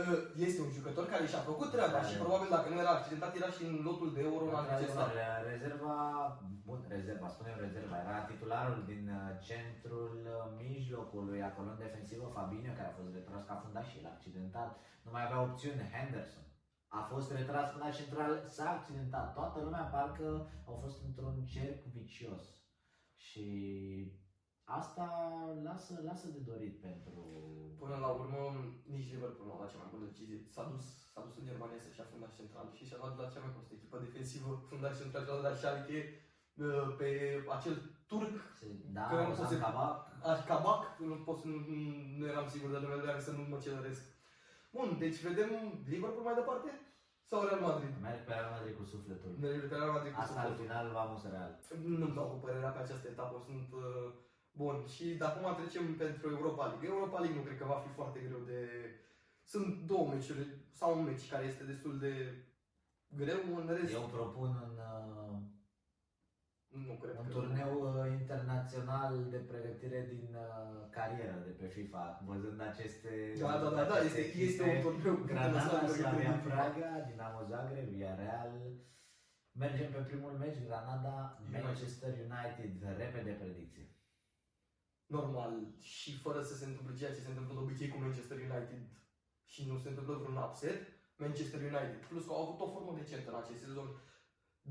[0.00, 2.22] Uh, Este un jucător care și-a făcut treaba Da, și da.
[2.22, 5.02] probabil dacă nu era accidentat era și în lotul de euro în anul acesta.
[5.04, 5.96] Într-adevăr, Rezerva,
[6.68, 10.34] bun, rezerva, spunem rezerva, era titularul din uh, centrul uh,
[10.64, 14.70] mijlocului, acolo în defensivă, Fabinho, care a fost retras ca fundaș și el accidentat,
[15.04, 16.44] nu mai avea opțiune, Henderson.
[16.98, 19.26] A fost retras fundaș central, s-a accidentat.
[19.38, 20.28] Toată lumea parcă
[20.68, 22.44] au fost într-un cerc vicios.
[23.26, 23.46] Și
[24.64, 25.06] asta
[25.62, 27.12] lasă, lasă de dorit pentru...
[27.82, 28.40] Până la urmă,
[28.94, 30.38] nici Liverpool nu a luat cea mai bună decizie.
[30.54, 33.42] S-a dus, s-a dus în Germania să-și ia fundaș central și și-a luat la cea
[33.44, 35.98] mai costă echipă defensivă, fundaș central și-a luat la Schalke
[36.64, 37.08] uh, pe
[37.56, 37.76] acel
[38.10, 39.96] turc, Se- Da, Că nu Ozan se- Kabak,
[40.50, 41.56] Cabac, nu, pot, să- nu,
[42.18, 44.02] nu eram sigur de numele, dar să nu mă celăresc.
[44.76, 45.50] Bun, deci vedem
[45.92, 46.68] Liverpool mai departe
[47.30, 47.92] sau Real Madrid?
[48.06, 49.30] merg pe Real Madrid cu sufletul.
[49.40, 50.64] Ne pe Real Madrid cu Asta al sufletul.
[50.64, 51.52] final vamos real.
[52.00, 54.08] Nu-mi dau cu părerea pe această etapă, sunt uh,
[54.60, 54.76] bun.
[54.94, 56.88] Și de acum trecem pentru Europa League.
[56.88, 58.60] Europa League nu cred că va fi foarte greu de...
[59.52, 60.46] Sunt două meciuri,
[60.78, 62.12] sau un meci care este destul de
[63.20, 65.36] greu, în rest Eu propun un, uh,
[66.88, 67.32] nu cred un că...
[67.32, 73.68] turneu uh, internațional de pregătire din uh, carieră de pe FIFA, văzând aceste Da, da,
[73.78, 74.86] da, da, este, aceste este echipe.
[74.88, 76.54] un turneu Granada, internațional de Slavia pregătire.
[76.54, 78.52] Praga, Dinamo Zagreb, Villarreal.
[79.62, 81.64] Mergem pe primul meci, Granada, United.
[81.64, 83.86] Manchester United, repede predicție.
[85.06, 88.82] Normal și fără să se întâmple ceea ce se întâmplă de obicei cu Manchester United
[89.44, 90.80] și nu se întâmplă vreun upset,
[91.16, 92.00] Manchester United.
[92.08, 93.88] Plus că au avut o formă decentă în acest sezon.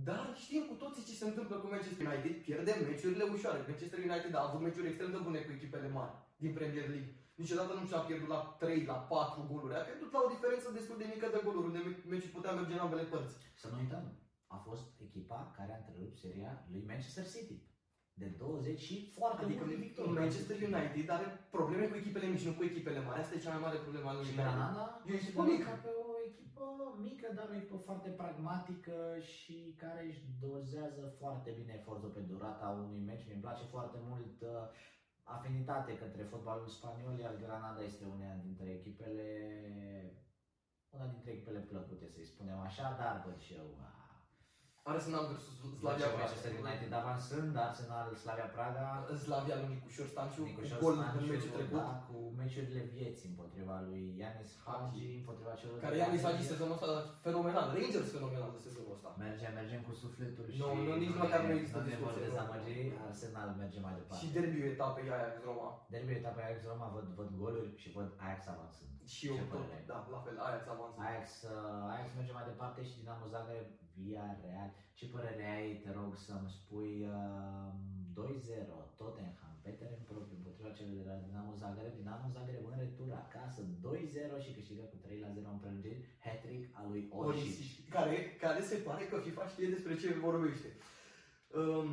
[0.07, 3.59] Dar știm cu toții ce se întâmplă cu Manchester United, pierdem meciurile ușoare.
[3.69, 6.13] Manchester United a avut meciuri extrem de bune cu echipele mari
[6.43, 7.11] din Premier League.
[7.41, 9.75] Niciodată nu și-a pierdut la 3, la 4 goluri.
[9.75, 11.81] A pierdut la o diferență destul de mică de goluri, unde
[12.11, 13.35] meciul putea merge în ambele părți.
[13.61, 14.05] Să nu uităm,
[14.47, 17.57] a fost echipa care a întrerupt seria lui Manchester City.
[18.21, 20.19] De 20 și foarte Adică multe victorii.
[20.19, 23.19] Manchester United are probleme cu echipele mici, nu cu echipele mari.
[23.19, 24.45] Asta e cea mai mare problemă a lui Și United.
[24.45, 25.69] Granada E o echipă consideră mică.
[25.69, 26.67] ca pe o echipă
[27.07, 28.97] mică, dar o echipă foarte pragmatică
[29.31, 33.27] și care își dozează foarte bine efortul pe durata unui meci.
[33.27, 34.49] Mi-mi place foarte mult uh,
[35.37, 39.27] afinitate către fotbalul spaniol, iar Granada este una dintre echipele
[40.95, 43.67] una dintre echipele plăcute, să-i spunem așa, dar văd și eu
[44.91, 46.21] Arsenal versus Slavia Praga.
[46.23, 48.85] Manchester United avansând, Arsenal Slavia Praga.
[49.25, 51.81] Slavia lui Nicușor Stanciu, Nicușor cu gol Stanciu, în meciul trecut.
[51.83, 56.87] Da, cu meciurile vieții împotriva lui Ianis Hagi, împotriva celor Care Ianis Hagi sezonul ăsta
[57.27, 59.09] fenomenal, Rangers fenomenal de sezonul ăsta.
[59.25, 62.21] Mergem, mergem cu sufletul Nu, și nu, nici măcar nu există nu ne vor discuție,
[62.23, 62.27] nu.
[62.27, 62.77] dezamăgi,
[63.07, 64.19] Arsenal merge mai departe.
[64.21, 65.67] Și derbiul etapei aia cu Roma.
[65.93, 68.91] Derbiul etapa Ajax Roma văd, văd goluri și văd Ajax avansând.
[69.15, 69.83] Și eu Ce tot, părere ai?
[69.91, 70.97] da, la fel, Ajax avansă.
[71.07, 73.67] Ajax, uh, Ajax merge mai departe și Dinamo Zagreb
[74.05, 74.69] via Real.
[74.97, 77.69] Ce părere ai, te rog să-mi spui uh,
[78.15, 81.93] 2-0 Tottenham pe teren propriu împotriva celor de la Dinamo Zagreb.
[81.99, 85.07] Dinamo Zagreb în retur acasă 2-0 și câștigă cu 3-0
[85.53, 85.99] în prelungiri.
[86.25, 87.43] Hat-trick al lui Orsic.
[87.43, 90.69] Orisic, care, care se pare că FIFA știe despre ce vorbește.
[91.59, 91.89] Um,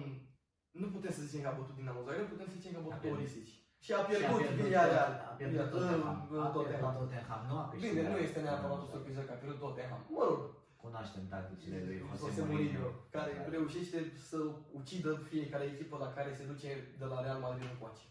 [0.82, 2.86] nu putem să zicem că a bătut Dinamo Zagreb, putem să zicem că a A
[2.86, 3.20] bătut pierdut.
[3.20, 3.46] Orisic.
[3.84, 5.12] Și a pierdut Și Villarreal.
[5.28, 6.18] A pierdut Villa- Tottenham.
[6.32, 6.92] uh, A Tottenham.
[6.92, 7.40] pierdut Tottenham.
[7.50, 7.94] Nu a câștigat.
[7.96, 10.00] Bine, nu este neapărat o surpriză că a pierdut Tottenham.
[10.16, 10.40] Mă rog,
[10.82, 13.08] Cunoaștem tacticile lui Jose Jose Mourinho, Mourinho.
[13.10, 13.98] care reușește
[14.30, 14.38] să
[14.72, 18.04] ucidă fiecare echipă la care se duce de la Real Madrid încoace.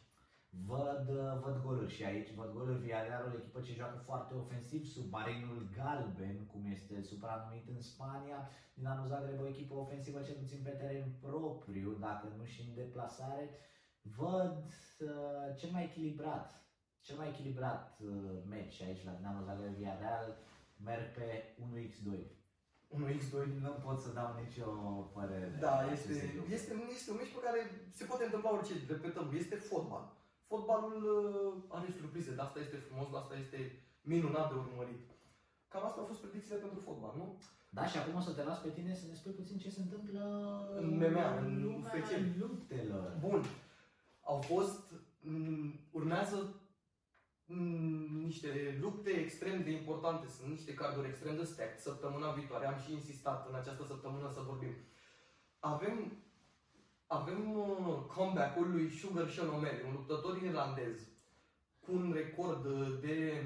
[0.49, 1.05] Văd,
[1.43, 6.45] văd goluri și aici, văd goluri Villarreal, o echipă ce joacă foarte ofensiv, submarinul galben,
[6.51, 8.49] cum este supranumit în Spania.
[8.73, 13.49] Dinamo Zagreb, o echipă ofensivă cel puțin pe teren propriu, dacă nu și în deplasare.
[14.01, 14.63] Văd
[14.99, 16.63] uh, cel mai echilibrat,
[17.01, 18.09] cel mai echilibrat uh,
[18.49, 20.37] meci aici la Dinamo Zagreb Villarreal,
[20.83, 22.37] merg pe 1x2.
[22.97, 23.33] 1x2.
[23.65, 24.69] Nu pot să dau nicio
[25.17, 25.47] părere.
[25.65, 26.53] Da, de este, aceste lucruri.
[26.57, 27.59] este, este un meci pe care
[27.97, 30.05] se poate întâmpla orice, repetăm, este fotbal.
[30.51, 33.59] Fotbalul uh, are surprize, de asta este frumos, de asta este
[34.11, 35.01] minunat de urmărit.
[35.71, 37.27] Cam asta au fost predicțiile pentru fotbal, nu?
[37.77, 39.81] Da, și acum o să te las pe tine să ne spui puțin ce se
[39.81, 40.21] întâmplă
[40.79, 42.11] În MMA, în lumea UFC.
[42.39, 43.17] luptelor.
[43.19, 43.41] Bun.
[44.21, 44.81] Au fost,
[45.21, 46.58] m, urmează m,
[48.23, 51.79] niște lupte extrem de importante, sunt niște carduri extrem de stacked.
[51.79, 54.75] Săptămâna viitoare am și insistat în această săptămână să vorbim.
[55.59, 56.11] Avem,
[57.07, 61.07] avem uh, comeback-ul lui Sugar Sean O'Malley, un luptător irlandez
[61.79, 63.43] cu un record uh, de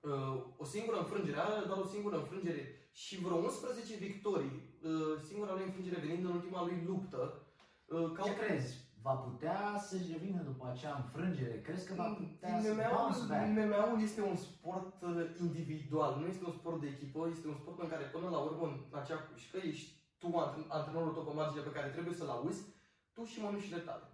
[0.00, 5.52] uh, o singură înfrângere, are doar o singură înfrângere și vreo 11 victorii, uh, singura
[5.52, 7.46] lui înfrângere venind în ultima lui luptă.
[7.86, 8.90] Uh, ca Ce crezi?
[9.02, 11.60] Va putea să-și revină după acea înfrângere?
[11.66, 13.46] Crezi că va putea să MMA-ul, bounce back?
[13.58, 17.78] MMA-ul este un sport uh, individual, nu este un sport de echipă, este un sport
[17.84, 19.90] în care până la urmă în acea cușcă ești
[20.20, 22.62] tu antren- antrenorul tău pe margine pe care trebuie să-l auzi,
[23.14, 24.06] tu și mănușile tale.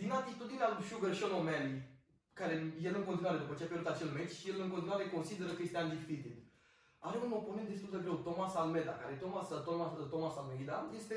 [0.00, 1.76] Din atitudinea lui Sugar Sean O'Malley,
[2.40, 2.54] care
[2.86, 5.82] el în continuare, după ce a pierdut acel meci, el în continuare consideră că este
[5.86, 6.36] undefeated.
[7.08, 11.14] Are un oponent destul de greu, Thomas Almeida, care Thomas, Thomas, Thomas Almeida este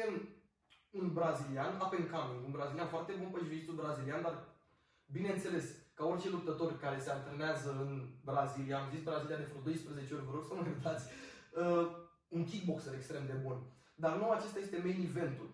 [0.89, 4.47] un brazilian, up and coming, un brazilian foarte bun pe jiu brazilian, dar
[5.05, 10.13] bineînțeles, ca orice luptător care se antrenează în Brazilia, am zis Brazilia de vreo 12
[10.13, 11.05] ori, vă rog să mă iertați,
[11.51, 11.87] uh,
[12.27, 13.57] un kickboxer extrem de bun.
[13.95, 15.49] Dar nu acesta este main eventul.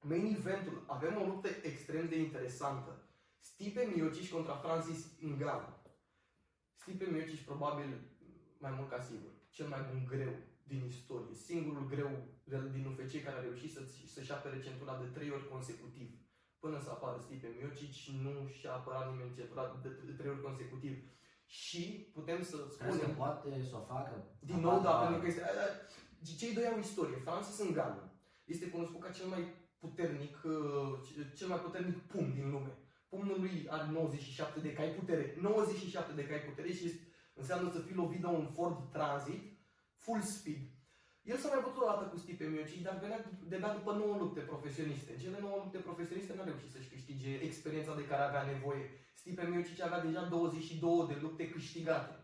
[0.00, 3.02] Main eventul, avem o luptă extrem de interesantă.
[3.38, 5.78] Stipe Miocic contra Francis Ngannou.
[6.74, 8.00] Stipe Miocic probabil
[8.58, 10.32] mai mult ca sigur, cel mai bun greu
[10.70, 11.34] din istorie.
[11.34, 12.10] Singurul greu
[12.44, 13.80] de- din UFC care a reușit să,
[14.14, 16.08] să-și apere centura de trei ori consecutiv.
[16.58, 17.92] Până să apară Stipe Miocic,
[18.24, 20.94] nu și-a apărat nimeni centura de, de trei ori consecutiv.
[21.46, 23.16] Și putem să Crezi că spunem...
[23.16, 24.14] poate să o facă?
[24.40, 25.42] Din nou, da, pentru că este...
[25.42, 25.68] a, a,
[26.38, 27.16] Cei doi au istorie.
[27.16, 28.08] Francis Ngannou
[28.44, 29.42] este cunoscut ca cel mai
[29.78, 32.78] puternic, uh, cel mai puternic pumn din lume.
[33.08, 35.36] Pumnul lui are 97 de cai putere.
[35.40, 37.00] 97 de cai putere și este,
[37.34, 39.42] înseamnă să fii lovit de un Ford Transit
[40.06, 40.62] full speed.
[41.30, 44.40] El s-a mai bătut o dată cu Stipe Miocic, dar venea de-abia după 9 lupte
[44.40, 45.12] profesioniste.
[45.12, 48.84] În cele 9 lupte profesioniste n-a reușit să-și câștige experiența de care avea nevoie.
[49.20, 52.14] Stipe Miocic avea deja 22 de lupte câștigate.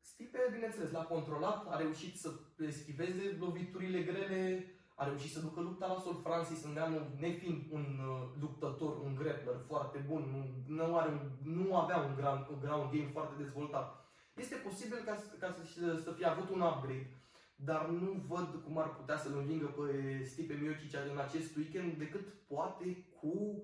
[0.00, 2.28] Stipe, bineînțeles, l-a controlat, a reușit să
[2.58, 6.20] eschiveze loviturile grele, a reușit să ducă lupta la sol.
[6.22, 11.76] Francis Ngannou, nefiind un uh, luptător, un grappler foarte bun, nu, nu, are un, nu
[11.76, 14.01] avea un ground, un ground game foarte dezvoltat.
[14.34, 17.10] Este posibil ca, ca să, să fie avut un upgrade,
[17.54, 22.28] dar nu văd cum ar putea să-l învingă pe Stipe Miocic în acest weekend, decât
[22.46, 23.62] poate cu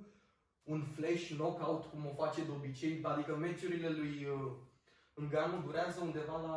[0.63, 4.53] un flash knockout, cum o face de obicei, adică meciurile lui uh,
[5.15, 6.57] Ngannou durează undeva la,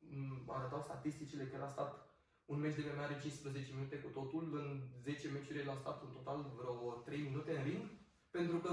[0.00, 2.08] m, arătau statisticile că el a stat
[2.44, 6.02] un meci de MMA are 15 minute cu totul, în 10 meciuri el a stat
[6.02, 7.84] în total vreo 3 minute în ring,
[8.30, 8.70] pentru că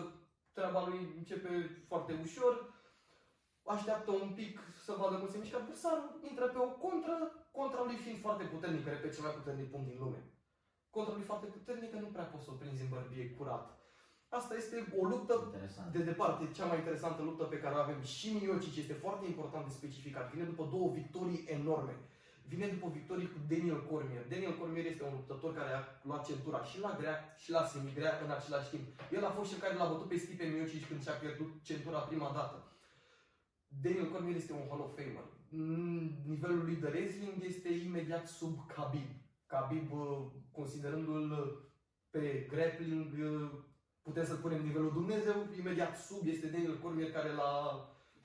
[0.54, 2.75] treaba lui începe foarte ușor,
[3.74, 4.54] așteaptă un pic
[4.86, 7.16] să vadă cum se mișcă adversarul, intră pe o contră,
[7.58, 10.21] contra lui fiind foarte puternic, repet, cel mai puternic punct din lume.
[10.96, 13.66] Contra lui foarte puternică nu prea poți să o prinzi în bărbie curat.
[14.29, 15.92] Asta este o luptă Interesant.
[15.92, 18.01] de departe cea mai interesantă luptă pe care o avem.
[18.01, 20.33] Și Miocic este foarte important de specificat.
[20.33, 21.96] Vine după două victorii enorme.
[22.47, 24.24] Vine după victorii cu Daniel Cormier.
[24.28, 28.20] Daniel Cormier este un luptător care a luat centura și la grea și la semigrea
[28.24, 28.86] în același timp.
[29.12, 32.32] El a fost cel care l-a bătut pe Stipe Miocic când și-a pierdut centura prima
[32.33, 32.58] dată.
[33.67, 35.28] Daniel Cormier este un Hall of Famer.
[35.50, 39.09] Mm, Nivelul lui de wrestling este imediat sub Khabib.
[39.46, 41.63] Khabib, uh, considerându-l uh,
[42.09, 43.51] pe grappling, uh,
[44.01, 47.54] putem să punem nivelul Dumnezeu, imediat sub este Daniel Cormier care l-a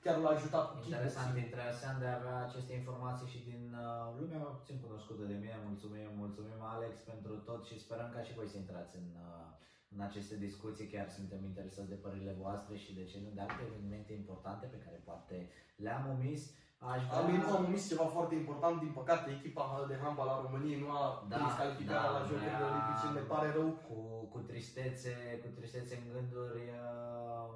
[0.03, 1.45] chiar l-a ajutat cu Interesant, kickboxing.
[1.45, 5.57] interesant de a avea aceste informații și din uh, lumea mai puțin cunoscută de mine.
[5.69, 9.47] Mulțumim, mulțumim Alex pentru tot și sperăm ca și voi să intrați în, uh,
[9.95, 10.87] în aceste discuții.
[10.93, 14.79] Chiar suntem interesați de părerile voastre și de ce nu de alte evenimente importante pe
[14.85, 16.41] care poate le-am omis.
[16.93, 20.89] Aș Am, am omis ceva foarte important, din păcate echipa de handbal a României nu
[20.99, 23.69] a Da, prins calificarea da, la Jocurile vrea- Olimpice, ne pare rău.
[23.87, 23.97] cu,
[24.31, 27.47] cu tristețe, cu tristețe în gânduri uh,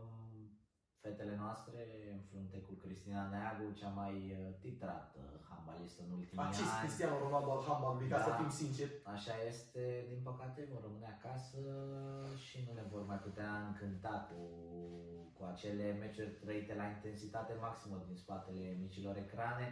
[1.05, 1.79] fetele noastre
[2.13, 6.81] în frunte cu Cristina Neagu, cea mai uh, titrată handbalistă în ultimii Acest ani.
[6.83, 8.25] Cristiano Ronaldo al handbalului, ca Da.
[8.27, 8.93] să fim sinceri.
[9.15, 11.61] Așa este, din păcate vor rămâne acasă
[12.45, 14.39] și nu ne vor mai putea încânta cu,
[15.37, 19.67] cu acele meciuri trăite la intensitate maximă din spatele micilor ecrane.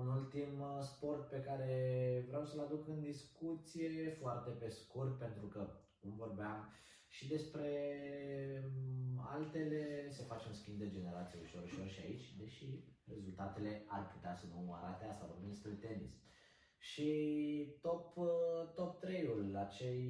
[0.00, 1.70] Un ultim uh, sport pe care
[2.28, 5.60] vreau să-l aduc în discuție foarte pe scurt, pentru că,
[6.00, 6.58] cum vorbeam,
[7.18, 7.70] și despre
[8.72, 12.66] mm, altele se face un schimb de generație ușor, ușor și aici, deși
[13.12, 16.12] rezultatele ar putea să nu arate asta, vorbim despre tenis.
[16.78, 17.10] Și
[17.80, 20.04] top, uh, top 3-ul, acei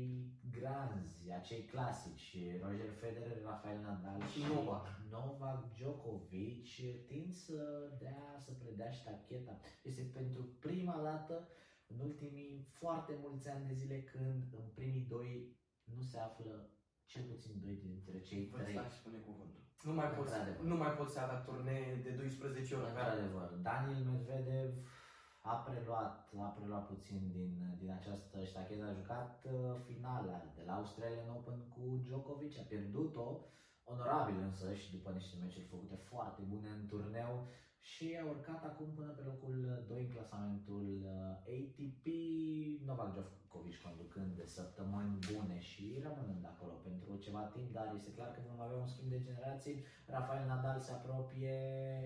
[0.58, 4.86] granzi, acei clasici, Roger Federer, Rafael Nadal Și Novak.
[5.10, 6.66] Novak Djokovic
[7.06, 9.60] tind să dea, să predea ștacheta.
[9.82, 11.48] Este pentru prima dată
[11.86, 16.70] în ultimii foarte mulți ani de zile când în primii doi nu se află
[17.12, 18.74] cel puțin doi dintre cei trei.
[18.76, 19.62] Ăsta își spune cuvântul.
[19.88, 20.64] Nu mai poți, Într-adevăr.
[20.72, 23.06] nu mai poți să avea turnee de 12 ore pe an.
[23.06, 24.70] Într-adevăr, Daniel Medvedev
[25.52, 26.14] a preluat,
[26.48, 29.52] a preluat puțin din, din această ștachetă, a jucat uh,
[29.86, 33.26] finala de la Australian Open cu Djokovic, a pierdut-o,
[33.92, 37.32] onorabil însă și după niște meciuri făcute foarte bune în turneu
[37.80, 42.06] și a urcat acum până pe locul 2 în clasamentul uh, ATP,
[42.84, 48.30] Novak Djokovic conducând de săptămâni bune și rămânând acolo pentru ceva timp, dar este clar
[48.32, 49.84] că vom avea un schimb de generații.
[50.06, 51.56] Rafael Nadal se apropie,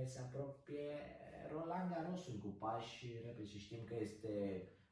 [0.05, 0.89] se apropie
[1.53, 4.35] Roland Garrosul cu pași repede și știm că este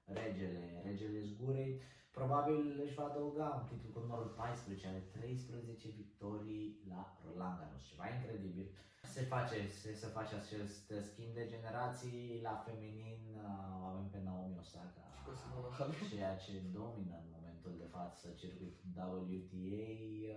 [0.04, 1.80] regele, regele zgurei.
[2.10, 7.84] Probabil își va adăuga un titlu cu numărul 14, are 13 victorii la Roland Garros,
[7.84, 8.68] ceva incredibil.
[9.02, 14.58] Se face, se, se face acest schimb de generații la feminin, uh, avem pe Naomi
[14.62, 16.00] Osaka, Și cu Simona Halep.
[16.10, 19.88] ceea ce domină în momentul de față circuitul WTA.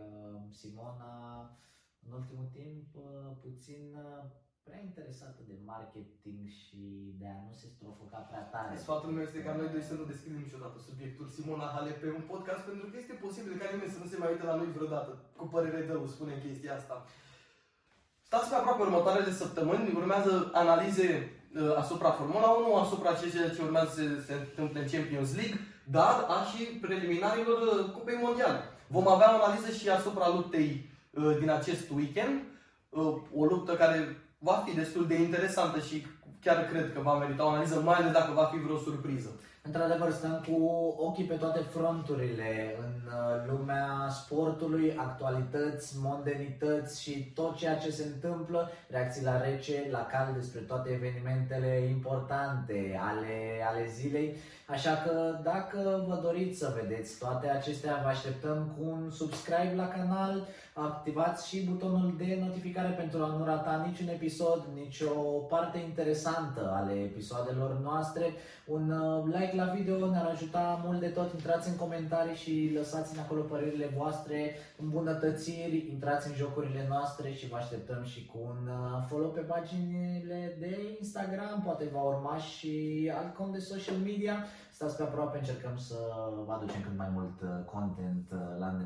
[0.04, 1.14] Uh, Simona,
[2.06, 4.24] în ultimul timp, uh, puțin uh,
[4.68, 6.82] prea interesată de marketing și
[7.20, 8.76] de a nu se strofoca prea tare.
[8.76, 12.26] Sfatul meu este ca noi doi să nu deschidem niciodată subiectul Simona Halep pe un
[12.32, 15.12] podcast pentru că este posibil ca nimeni să nu se mai uite la noi vreodată.
[15.40, 16.96] Cu părere de rău spunem chestia asta.
[18.34, 21.10] Stați pe aproape următoarele săptămâni, urmează analize
[21.56, 26.16] uh, asupra Formula 1, asupra ceea ce urmează să se întâmple în Champions League, dar
[26.36, 28.60] a și preliminarilor uh, Cupei Mondiale.
[28.88, 32.36] Vom avea o analiză și asupra luptei uh, din acest weekend,
[32.90, 33.98] uh, o luptă care
[34.38, 36.06] va fi destul de interesantă și
[36.42, 39.30] chiar cred că va merita o analiză, mai ales dacă va fi vreo surpriză.
[39.66, 40.66] Într-adevăr, stăm cu
[40.98, 48.04] ochii pe toate fronturile în uh, lumea sportului, actualități, mondenități și tot ceea ce se
[48.04, 54.36] întâmplă, reacții la rece, la cal despre toate evenimentele importante ale, ale zilei.
[54.68, 59.88] Așa că dacă vă doriți să vedeți toate acestea, vă așteptăm cu un subscribe la
[59.88, 65.12] canal, activați și butonul de notificare pentru a nu rata niciun episod, nicio
[65.50, 68.34] parte interesantă ale episoadelor noastre.
[68.66, 71.34] Un uh, like la video ne-ar ajuta mult de tot.
[71.34, 77.56] Intrați în comentarii și lăsați-ne acolo părerile voastre, îmbunătățiri, intrați în jocurile noastre și vă
[77.56, 83.36] așteptăm și cu un uh, follow pe paginile de Instagram, poate va urma și alt
[83.36, 84.46] cont de social media.
[84.84, 85.96] Stați pe aproape, încercăm să
[86.46, 88.82] vă aducem cât mai mult uh, content uh, la îndemână.